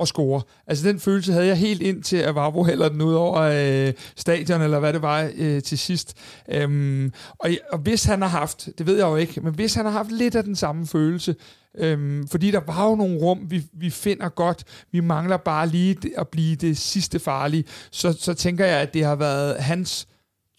[0.00, 0.42] og score.
[0.66, 3.92] Altså den følelse havde jeg helt ind til, at Vavro hælder den ud over øh,
[4.16, 6.16] stadion, eller hvad det var øh, til sidst.
[6.48, 9.84] Øhm, og, og hvis han har haft, det ved jeg jo ikke, men hvis han
[9.84, 11.34] har haft lidt af den samme følelse,
[11.78, 15.96] øhm, fordi der var jo nogle rum, vi, vi finder godt, vi mangler bare lige
[16.18, 20.08] at blive det sidste farlige, så, så tænker jeg, at det har været hans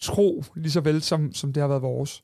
[0.02, 2.22] tro, lige så vel som, som det har været vores.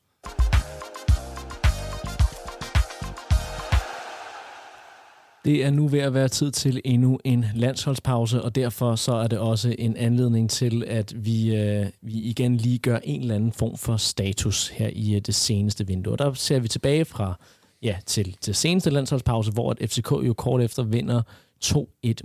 [5.45, 9.27] Det er nu ved at være tid til endnu en landsholdspause, og derfor så er
[9.27, 13.51] det også en anledning til, at vi, øh, vi igen lige gør en eller anden
[13.51, 16.13] form for status her i øh, det seneste vindue.
[16.13, 17.39] Og der ser vi tilbage fra
[17.81, 21.21] ja, til, til seneste landsholdspause, hvor at FCK jo kort efter vinder
[21.65, 21.75] 2-1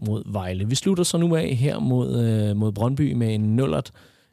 [0.06, 0.68] mod Vejle.
[0.68, 3.90] Vi slutter så nu af her mod, øh, mod Brøndby med en nullert,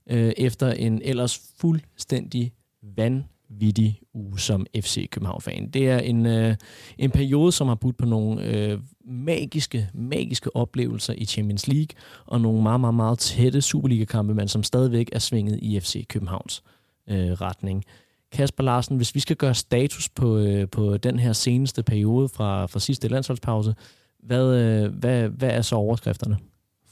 [0.09, 2.53] øh, efter en ellers fuldstændig
[2.95, 5.69] vanvittig vanvittig uge som FC København-fan.
[5.69, 6.55] Det er en, øh,
[6.97, 11.95] en periode, som har budt på nogle øh, magiske, magiske oplevelser i Champions League,
[12.25, 16.63] og nogle meget, meget, meget tætte Superliga-kampe, men som stadigvæk er svinget i FC Københavns
[17.09, 17.83] øh, retning.
[18.31, 22.65] Kasper Larsen, hvis vi skal gøre status på, øh, på den her seneste periode fra,
[22.65, 23.75] fra sidste landsholdspause,
[24.23, 26.37] hvad, øh, hvad, hvad er så overskrifterne?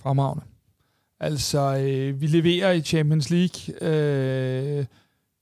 [0.02, 0.44] Fremragende.
[1.20, 3.74] Altså, øh, vi leverer i Champions League.
[3.82, 4.86] Øh,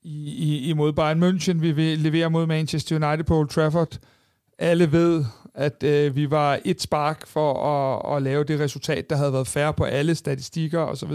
[0.04, 1.62] i, i, mod Bayern München.
[1.62, 3.98] Vi vil levere mod Manchester United på Old Trafford.
[4.60, 5.26] Alle ved,
[5.56, 9.48] at øh, vi var et spark for at, at lave det resultat, der havde været
[9.48, 11.12] færre på alle statistikker osv.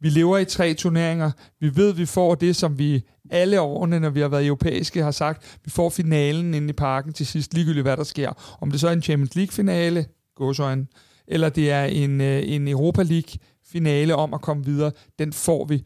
[0.00, 1.30] Vi lever i tre turneringer.
[1.60, 5.02] Vi ved, at vi får det, som vi alle årene, når vi har været europæiske,
[5.02, 5.58] har sagt.
[5.64, 8.56] Vi får finalen inde i parken til sidst, ligegyldigt hvad der sker.
[8.60, 10.06] Om det så er en Champions League-finale,
[10.36, 10.86] gåsøjne,
[11.26, 15.82] eller det er en, øh, en Europa League-finale om at komme videre, den får vi.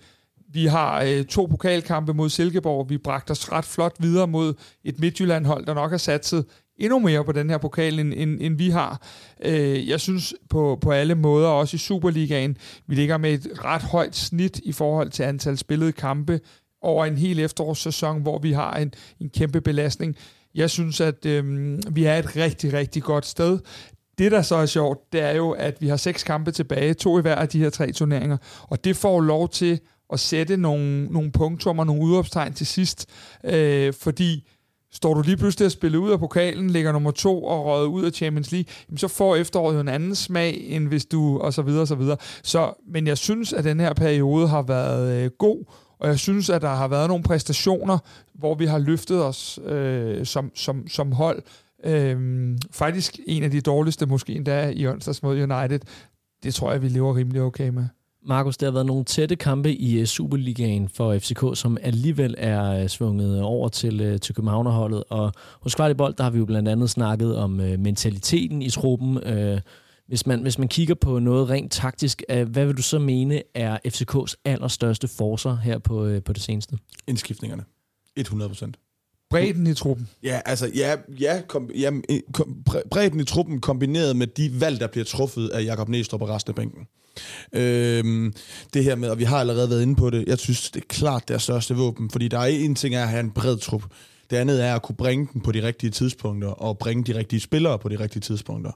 [0.57, 2.91] Vi har øh, to pokalkampe mod Silkeborg.
[2.91, 4.55] Vi bragte os ret flot videre mod
[4.85, 6.45] et Midtjylland-hold, der nok har satset
[6.79, 9.03] endnu mere på den her pokal, end, end, end vi har.
[9.45, 13.83] Øh, jeg synes på, på alle måder, også i Superligaen, vi ligger med et ret
[13.83, 16.41] højt snit i forhold til antal spillede kampe
[16.83, 20.17] over en hel efterårssæson, hvor vi har en, en kæmpe belastning.
[20.55, 21.45] Jeg synes, at øh,
[21.91, 23.59] vi er et rigtig, rigtig godt sted.
[24.19, 27.19] Det, der så er sjovt, det er jo, at vi har seks kampe tilbage, to
[27.19, 29.81] i hver af de her tre turneringer, og det får lov til
[30.13, 33.07] at sætte nogle, nogle punktummer, nogle udopstegn til sidst,
[33.45, 34.49] øh, fordi
[34.93, 38.05] står du lige pludselig at spille ud af pokalen, ligger nummer to og røget ud
[38.05, 41.55] af Champions League, jamen så får efteråret jo en anden smag, end hvis du, og
[41.55, 42.17] så videre, og så videre.
[42.43, 45.65] Så, men jeg synes, at den her periode har været øh, god,
[45.99, 47.99] og jeg synes, at der har været nogle præstationer,
[48.35, 51.43] hvor vi har løftet os øh, som, som, som hold.
[51.85, 55.81] Øh, faktisk en af de dårligste, måske endda i onsdags mod United.
[56.43, 57.85] Det tror jeg, vi lever rimelig okay med.
[58.27, 62.83] Markus, der har været nogle tætte kampe i øh, Superligaen for FCK, som alligevel er
[62.83, 65.05] øh, svunget over til, øh, til Københavnerholdet.
[65.09, 69.18] Og hos Kvartibold, der har vi jo blandt andet snakket om mentaliteten i truppen.
[70.09, 73.79] Hvis man, hvis man kigger på noget rent taktisk, hvad vil du så mene er
[73.87, 76.79] FCK's allerstørste forser her på, på det seneste?
[77.07, 77.64] Indskiftningerne.
[78.16, 78.77] 100 procent.
[79.31, 80.09] Bredden i truppen.
[80.22, 81.91] Ja, altså, ja, ja, kom, ja
[82.33, 86.29] kom, bredden i truppen kombineret med de valg, der bliver truffet af Jakob Næstrup og
[86.29, 86.87] resten af bænken.
[87.53, 88.33] Øhm,
[88.75, 90.87] det her med, og vi har allerede været inde på det, jeg synes, det er
[90.89, 93.83] klart deres største våben, fordi der er en ting er at have en bred trup.
[94.31, 97.41] Det andet er at kunne bringe den på de rigtige tidspunkter, og bringe de rigtige
[97.41, 98.73] spillere på de rigtige tidspunkter.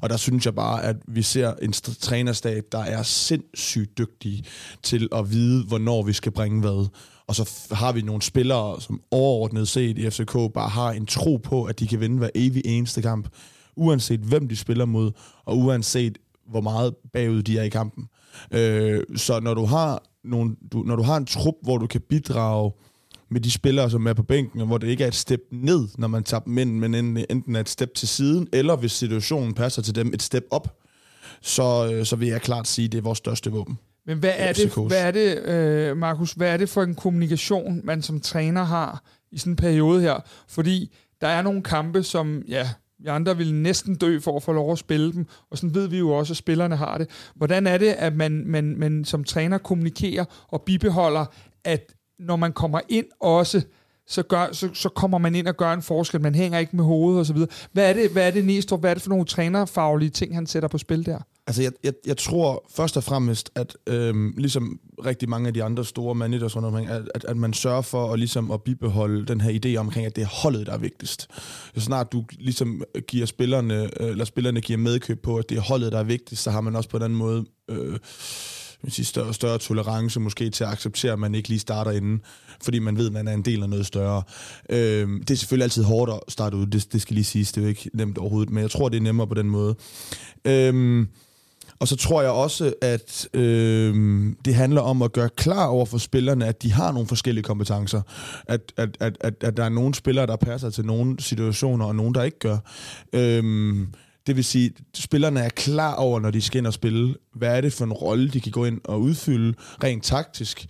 [0.00, 4.44] Og der synes jeg bare, at vi ser en trænerstab, der er sindssygt dygtig
[4.82, 6.88] til at vide, hvornår vi skal bringe hvad.
[7.26, 11.36] Og så har vi nogle spillere, som overordnet set i FCK bare har en tro
[11.36, 13.28] på, at de kan vinde hver evig eneste kamp,
[13.76, 15.12] uanset hvem de spiller mod,
[15.44, 16.18] og uanset
[16.50, 18.08] hvor meget bagud de er i kampen.
[18.50, 22.00] Øh, så når du har nogle, du, når du har en trup, hvor du kan
[22.00, 22.72] bidrage
[23.30, 25.88] med de spillere, som er på bænken, og hvor det ikke er et step ned,
[25.98, 26.94] når man tager dem ind, men
[27.30, 30.78] enten er et step til siden, eller hvis situationen passer til dem, et step op,
[31.42, 33.78] så, øh, så vil jeg klart sige, at det er vores største våben.
[34.06, 37.80] Men hvad er det, hvad er det øh, Markus, hvad er det for en kommunikation,
[37.84, 40.20] man som træner har i sådan en periode her?
[40.48, 42.68] Fordi der er nogle kampe, som, ja,
[43.02, 45.88] vi andre vil næsten dø for at få lov at spille dem, og sådan ved
[45.88, 47.10] vi jo også, at spillerne har det.
[47.34, 51.26] Hvordan er det, at man, man, man som træner kommunikerer og bibeholder,
[51.64, 53.62] at når man kommer ind også,
[54.06, 56.20] så, gør, så, så kommer man ind og gør en forskel.
[56.20, 57.48] Man hænger ikke med hovedet og så videre.
[57.72, 60.46] Hvad er det, hvad er det Næstrup, hvad er det for nogle trænerfaglige ting, han
[60.46, 61.18] sætter på spil der?
[61.46, 65.64] Altså, jeg, jeg, jeg tror først og fremmest, at øhm, ligesom rigtig mange af de
[65.64, 69.26] andre store managers rundt omkring, at, at, at man sørger for at, ligesom, at bibeholde
[69.26, 71.28] den her idé omkring, at det er holdet, der er vigtigst.
[71.74, 75.62] Så snart du ligesom giver spillerne, øh, eller spillerne giver medkøb på, at det er
[75.62, 77.44] holdet, der er vigtigst, så har man også på en anden måde...
[77.70, 77.98] Øh,
[78.88, 82.20] sige, større, større tolerance måske til at acceptere, at man ikke lige starter inden,
[82.62, 84.22] fordi man ved, at man er en del af noget større.
[84.70, 87.60] Øh, det er selvfølgelig altid hårdt at starte ud, det, det skal lige siges, det
[87.60, 89.74] er jo ikke nemt overhovedet, men jeg tror, det er nemmere på den måde.
[90.44, 91.06] Øh,
[91.82, 93.94] og så tror jeg også, at øh,
[94.44, 98.02] det handler om at gøre klar over for spillerne, at de har nogle forskellige kompetencer.
[98.46, 101.96] At, at, at, at, at der er nogle spillere, der passer til nogle situationer, og
[101.96, 102.58] nogle, der ikke gør.
[103.12, 103.76] Øh,
[104.26, 107.56] det vil sige, at spillerne er klar over, når de skal ind og spille, hvad
[107.56, 109.54] er det for en rolle, de kan gå ind og udfylde
[109.84, 110.66] rent taktisk.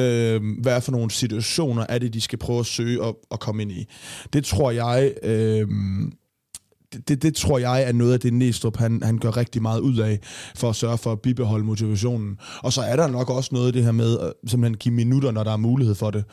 [0.00, 3.40] Øh, hvad er for nogle situationer, er det, de skal prøve at søge og, og
[3.40, 3.86] komme ind i.
[4.32, 5.12] Det tror jeg...
[5.22, 5.68] Øh,
[7.08, 9.98] det, det, tror jeg er noget af det, Næstrup han, han gør rigtig meget ud
[9.98, 10.20] af,
[10.56, 12.38] for at sørge for at bibeholde motivationen.
[12.62, 15.30] Og så er der nok også noget af det her med, at simpelthen give minutter,
[15.30, 16.24] når der er mulighed for det.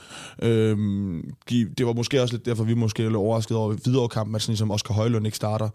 [0.42, 4.36] Øhm, give, det var måske også lidt derfor, vi måske lidt overrasket over videre kampen,
[4.36, 5.70] at sådan ligesom Oscar Højlund ikke starter.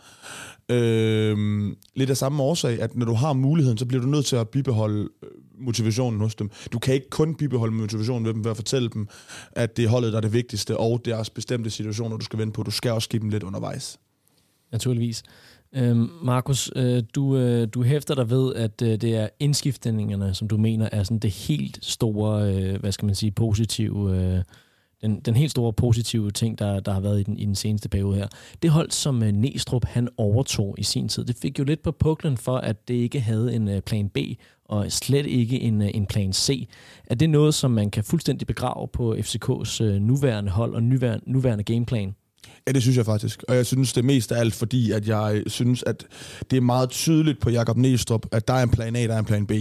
[0.68, 4.36] Øhm, lidt af samme årsag, at når du har muligheden, så bliver du nødt til
[4.36, 5.28] at bibeholde øh,
[5.58, 6.50] motivationen hos dem.
[6.72, 9.08] Du kan ikke kun bibeholde motivationen ved dem ved at fortælle dem,
[9.52, 12.52] at det er holdet, der er det vigtigste, og deres bestemte situationer, du skal vende
[12.52, 12.62] på.
[12.62, 13.98] Du skal også give dem lidt undervejs.
[14.76, 15.22] Naturligvis.
[15.74, 20.48] Øhm, Markus, øh, du, øh, du hæfter dig ved, at øh, det er indskiftningerne, som
[20.48, 24.42] du mener er sådan det helt store, øh, hvad skal man sige, positive, øh,
[25.02, 27.88] den, den helt store positive ting, der, der har været i den, i den seneste
[27.88, 28.28] periode her.
[28.62, 31.92] Det hold, som øh, Næstrup han overtog i sin tid, det fik jo lidt på
[31.92, 34.18] puklen for, at det ikke havde en øh, plan B,
[34.64, 36.68] og slet ikke en, øh, en plan C.
[37.06, 41.30] Er det noget, som man kan fuldstændig begrave på FCK's øh, nuværende hold og nuværende,
[41.32, 42.14] nuværende gameplan?
[42.68, 43.42] Ja, det synes jeg faktisk.
[43.48, 46.06] Og jeg synes det mest af alt, fordi at jeg synes, at
[46.50, 49.18] det er meget tydeligt på Jakob Næstrup, at der er en plan A, der er
[49.18, 49.52] en plan B.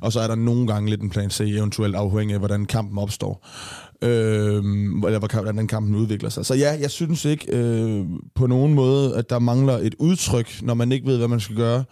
[0.00, 2.98] Og så er der nogle gange lidt en plan C, eventuelt afhængig af, hvordan kampen
[2.98, 3.46] opstår.
[4.02, 4.64] Øh,
[5.06, 6.46] eller hvordan kampen udvikler sig.
[6.46, 10.74] Så ja, jeg synes ikke øh, på nogen måde, at der mangler et udtryk, når
[10.74, 11.84] man ikke ved, hvad man skal gøre.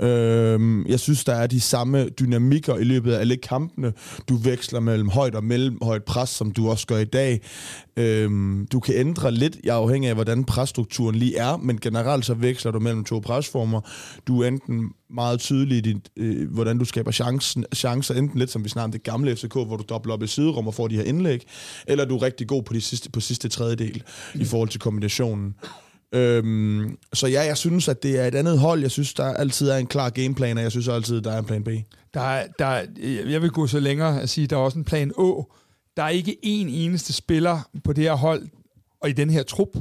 [0.00, 3.92] Øh, jeg synes, der er de samme dynamikker i løbet af alle kampene.
[4.28, 7.40] Du veksler mellem højt og mellemhøjt pres, som du også gør i dag.
[7.96, 8.30] Øh,
[8.72, 12.72] du kan ændre lidt, jeg afhængig af, hvordan presstrukturen lige er, men generelt så veksler
[12.72, 13.80] du mellem to presformer.
[14.26, 18.64] Du er enten meget tydelig i øh, hvordan du skaber chancen, chancer, enten lidt som
[18.64, 20.96] vi snakker om det gamle FCK, hvor du dobbler op i siderum og får de
[20.96, 21.46] her indlæg,
[21.86, 24.02] eller du er rigtig god på, de sidste, på sidste tredjedel
[24.34, 24.40] mm.
[24.40, 25.54] i forhold til kombinationen.
[26.14, 28.80] Øhm, så ja, jeg synes, at det er et andet hold.
[28.80, 31.44] Jeg synes, der altid er en klar gameplan, og jeg synes altid, der er en
[31.44, 31.68] plan B.
[32.14, 32.86] Der er, der,
[33.30, 35.30] jeg vil gå så længere at sige, at der er også en plan A,
[35.96, 38.48] der er ikke en eneste spiller på det her hold,
[39.02, 39.76] og i den her trup,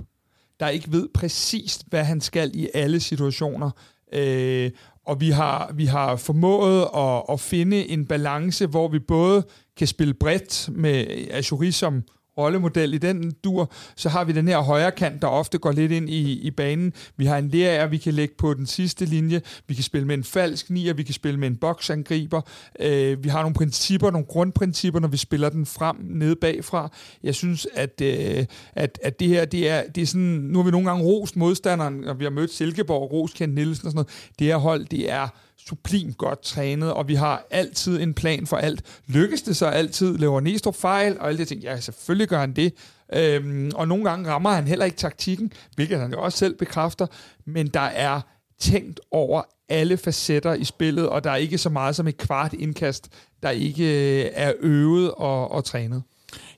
[0.60, 3.72] der ikke ved præcis, hvad han skal i alle situationer.
[4.14, 4.72] Øh,
[5.10, 9.44] og vi har, vi har formået at, at finde en balance, hvor vi både
[9.78, 12.04] kan spille bredt med Azuri som
[12.40, 13.72] rollemodel i den dur.
[13.96, 16.94] Så har vi den her højre kant, der ofte går lidt ind i, i banen.
[17.18, 19.42] Vi har en lærer, vi kan lægge på den sidste linje.
[19.68, 22.42] Vi kan spille med en falsk nier, vi kan spille med en boksangriber.
[22.80, 26.92] Øh, vi har nogle principper, nogle grundprincipper, når vi spiller den frem nede bagfra.
[27.24, 30.64] Jeg synes, at, øh, at, at det her, det er, det er sådan, nu har
[30.64, 33.96] vi nogle gange rost modstanderen, og vi har mødt Silkeborg, Ros Kent Nielsen og sådan
[33.96, 34.32] noget.
[34.40, 35.28] Det her hold, det er
[35.68, 39.02] sublimt godt trænet, og vi har altid en plan for alt.
[39.08, 40.18] Lykkes det så altid?
[40.18, 41.20] Laver Næstrup fejl?
[41.20, 41.62] Og alle de ting.
[41.62, 42.74] Ja, selvfølgelig gør han det.
[43.14, 47.08] Øhm, og nogle gange rammer han heller ikke taktikken, hvilket han jo også selv bekræfter,
[47.46, 48.22] men der er
[48.60, 52.54] tænkt over alle facetter i spillet, og der er ikke så meget som et kvart
[52.54, 53.10] indkast,
[53.44, 56.04] der ikke øh, er øvet og, og trænet.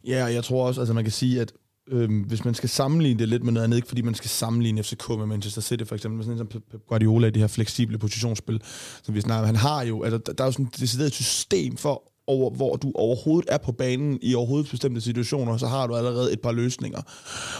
[0.07, 1.51] Ja, jeg tror også, altså man kan sige, at
[1.91, 4.83] øh, hvis man skal sammenligne det lidt med noget andet, ikke fordi man skal sammenligne
[4.83, 8.61] FCK med Manchester City for eksempel, sådan som Pep Guardiola i det her fleksible positionsspil,
[9.03, 12.11] som vi snakker han har jo, altså der er jo sådan et decideret system for
[12.27, 16.33] over, hvor du overhovedet er på banen i overhovedet bestemte situationer, så har du allerede
[16.33, 17.01] et par løsninger.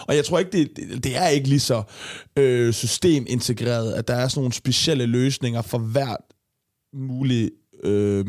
[0.07, 1.83] Og jeg tror ikke, det, det er ikke lige så
[2.37, 6.25] øh, systemintegreret, at der er sådan nogle specielle løsninger for hvert
[6.93, 7.49] mulige
[7.83, 8.25] øh,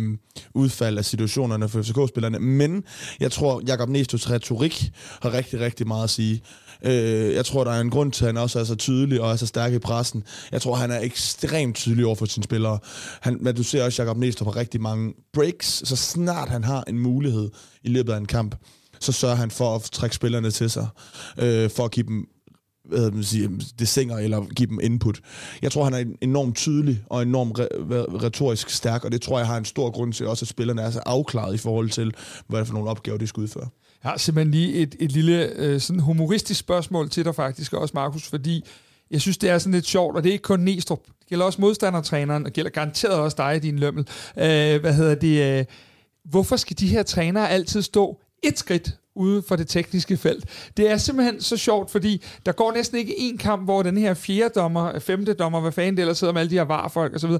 [0.54, 2.38] udfald af situationerne for FCK-spillerne.
[2.38, 2.84] Men
[3.20, 4.90] jeg tror, Jakob Nestos retorik
[5.22, 6.42] har rigtig, rigtig meget at sige.
[6.84, 9.32] Øh, jeg tror, der er en grund til, at han også er så tydelig og
[9.32, 10.24] er så stærk i pressen.
[10.52, 12.78] Jeg tror, han er ekstremt tydelig over for sine spillere.
[13.20, 16.84] Han, men du ser også Jakob Nestor på rigtig mange breaks, så snart han har
[16.88, 17.50] en mulighed
[17.82, 18.54] i løbet af en kamp,
[19.00, 20.86] så sørger han for at trække spillerne til sig,
[21.38, 22.26] øh, for at give dem
[22.84, 25.20] hvad man sige, det sænger eller give dem input.
[25.62, 29.46] Jeg tror, han er enormt tydelig og enormt re- retorisk stærk, og det tror jeg
[29.46, 32.14] har en stor grund til også, at spillerne er så afklaret i forhold til,
[32.48, 33.68] hvad det er for nogle opgaver, de skal udføre.
[34.04, 37.92] Jeg har simpelthen lige et, et lille øh, sådan humoristisk spørgsmål til dig faktisk også,
[37.94, 38.64] Markus, fordi
[39.10, 41.00] jeg synes, det er sådan lidt sjovt, og det er ikke kun Næstrup.
[41.20, 44.08] Det gælder også modstandertræneren, og gælder garanteret også dig, din lømmel.
[44.36, 45.58] Øh, hvad hedder det?
[45.58, 45.64] Øh,
[46.24, 50.44] hvorfor skal de her trænere altid stå et skridt ude for det tekniske felt.
[50.76, 54.14] Det er simpelthen så sjovt, fordi der går næsten ikke en kamp, hvor den her
[54.14, 57.30] fjerde dommer, femte dommer, hvad fanden det ellers sidder med alle de her varfolk osv.,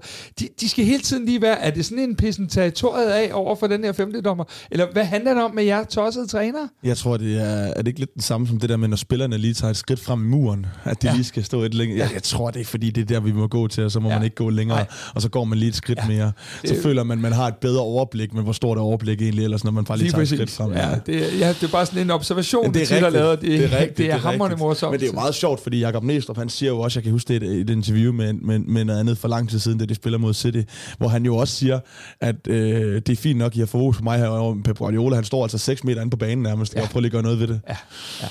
[0.41, 3.57] de, de skal hele tiden lige være, er det sådan en pissen territoriet af over
[3.57, 4.45] for den her femte dommer?
[4.71, 6.69] Eller hvad handler det om med jer tossede træner?
[6.85, 8.97] Jeg tror, det er, er det ikke lidt det samme som det der med, når
[8.97, 11.15] spillerne lige tager et skridt frem i muren, at de ja.
[11.15, 11.99] lige skal stå et længere.
[11.99, 14.01] Jeg, jeg tror, det er fordi, det er der, vi må gå til, og så
[14.01, 14.15] må ja.
[14.15, 14.87] man ikke gå længere, Nej.
[15.15, 16.09] og så går man lige et skridt ja.
[16.09, 16.33] mere.
[16.65, 19.45] Så det, føler man, man har et bedre overblik, men hvor stort er overblik egentlig
[19.45, 20.41] ellers, når man bare lige, lige tager præcis.
[20.41, 20.73] et skridt frem.
[20.73, 23.41] Ja, det, ja, det er bare sådan en observation, det er rigtigt, lavet.
[23.41, 24.91] Det, det er, rigtigt, det er, er hammerende morsomt.
[24.91, 27.13] Men det er jo meget sjovt, fordi Jakob Næstrup, han siger jo også, jeg kan
[27.13, 29.85] huske det i et interview med, med, med noget andet for lang tid siden, da
[29.85, 30.63] de spiller mod City,
[30.99, 31.81] hvor han jo også siger,
[32.21, 35.15] at øh, det er fint nok, I har fokus på mig her, og Pep Guardiola,
[35.15, 36.83] han står altså 6 meter inde på banen nærmest, ja.
[36.83, 37.61] og prøver lige at gøre noget ved det.
[37.69, 37.77] Ja,
[38.23, 38.29] ja.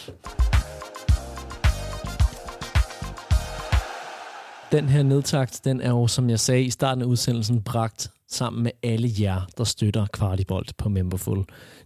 [4.72, 8.64] Den her nedtakt, den er jo, som jeg sagde i starten af udsendelsen, bragt sammen
[8.64, 11.46] med alle jer, der støtter Kvartibolt på Memberful.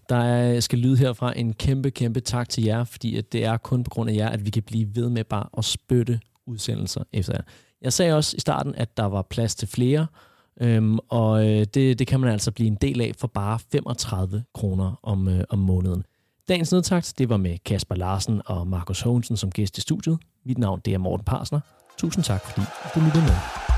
[0.09, 3.57] Der er, skal lyde herfra en kæmpe, kæmpe tak til jer, fordi at det er
[3.57, 7.03] kun på grund af jer, at vi kan blive ved med bare at spytte udsendelser
[7.13, 7.41] efter jer.
[7.81, 10.07] Jeg sagde også i starten, at der var plads til flere,
[10.61, 14.43] øhm, og øh, det, det kan man altså blive en del af for bare 35
[14.53, 16.03] kroner om, øh, om måneden.
[16.47, 20.17] Dagens nedtakt, det var med Kasper Larsen og Markus Hågensen som gæst i studiet.
[20.45, 21.59] Mit navn det er Morten Parsner.
[21.97, 22.61] Tusind tak, fordi
[22.95, 23.74] du lyttede med.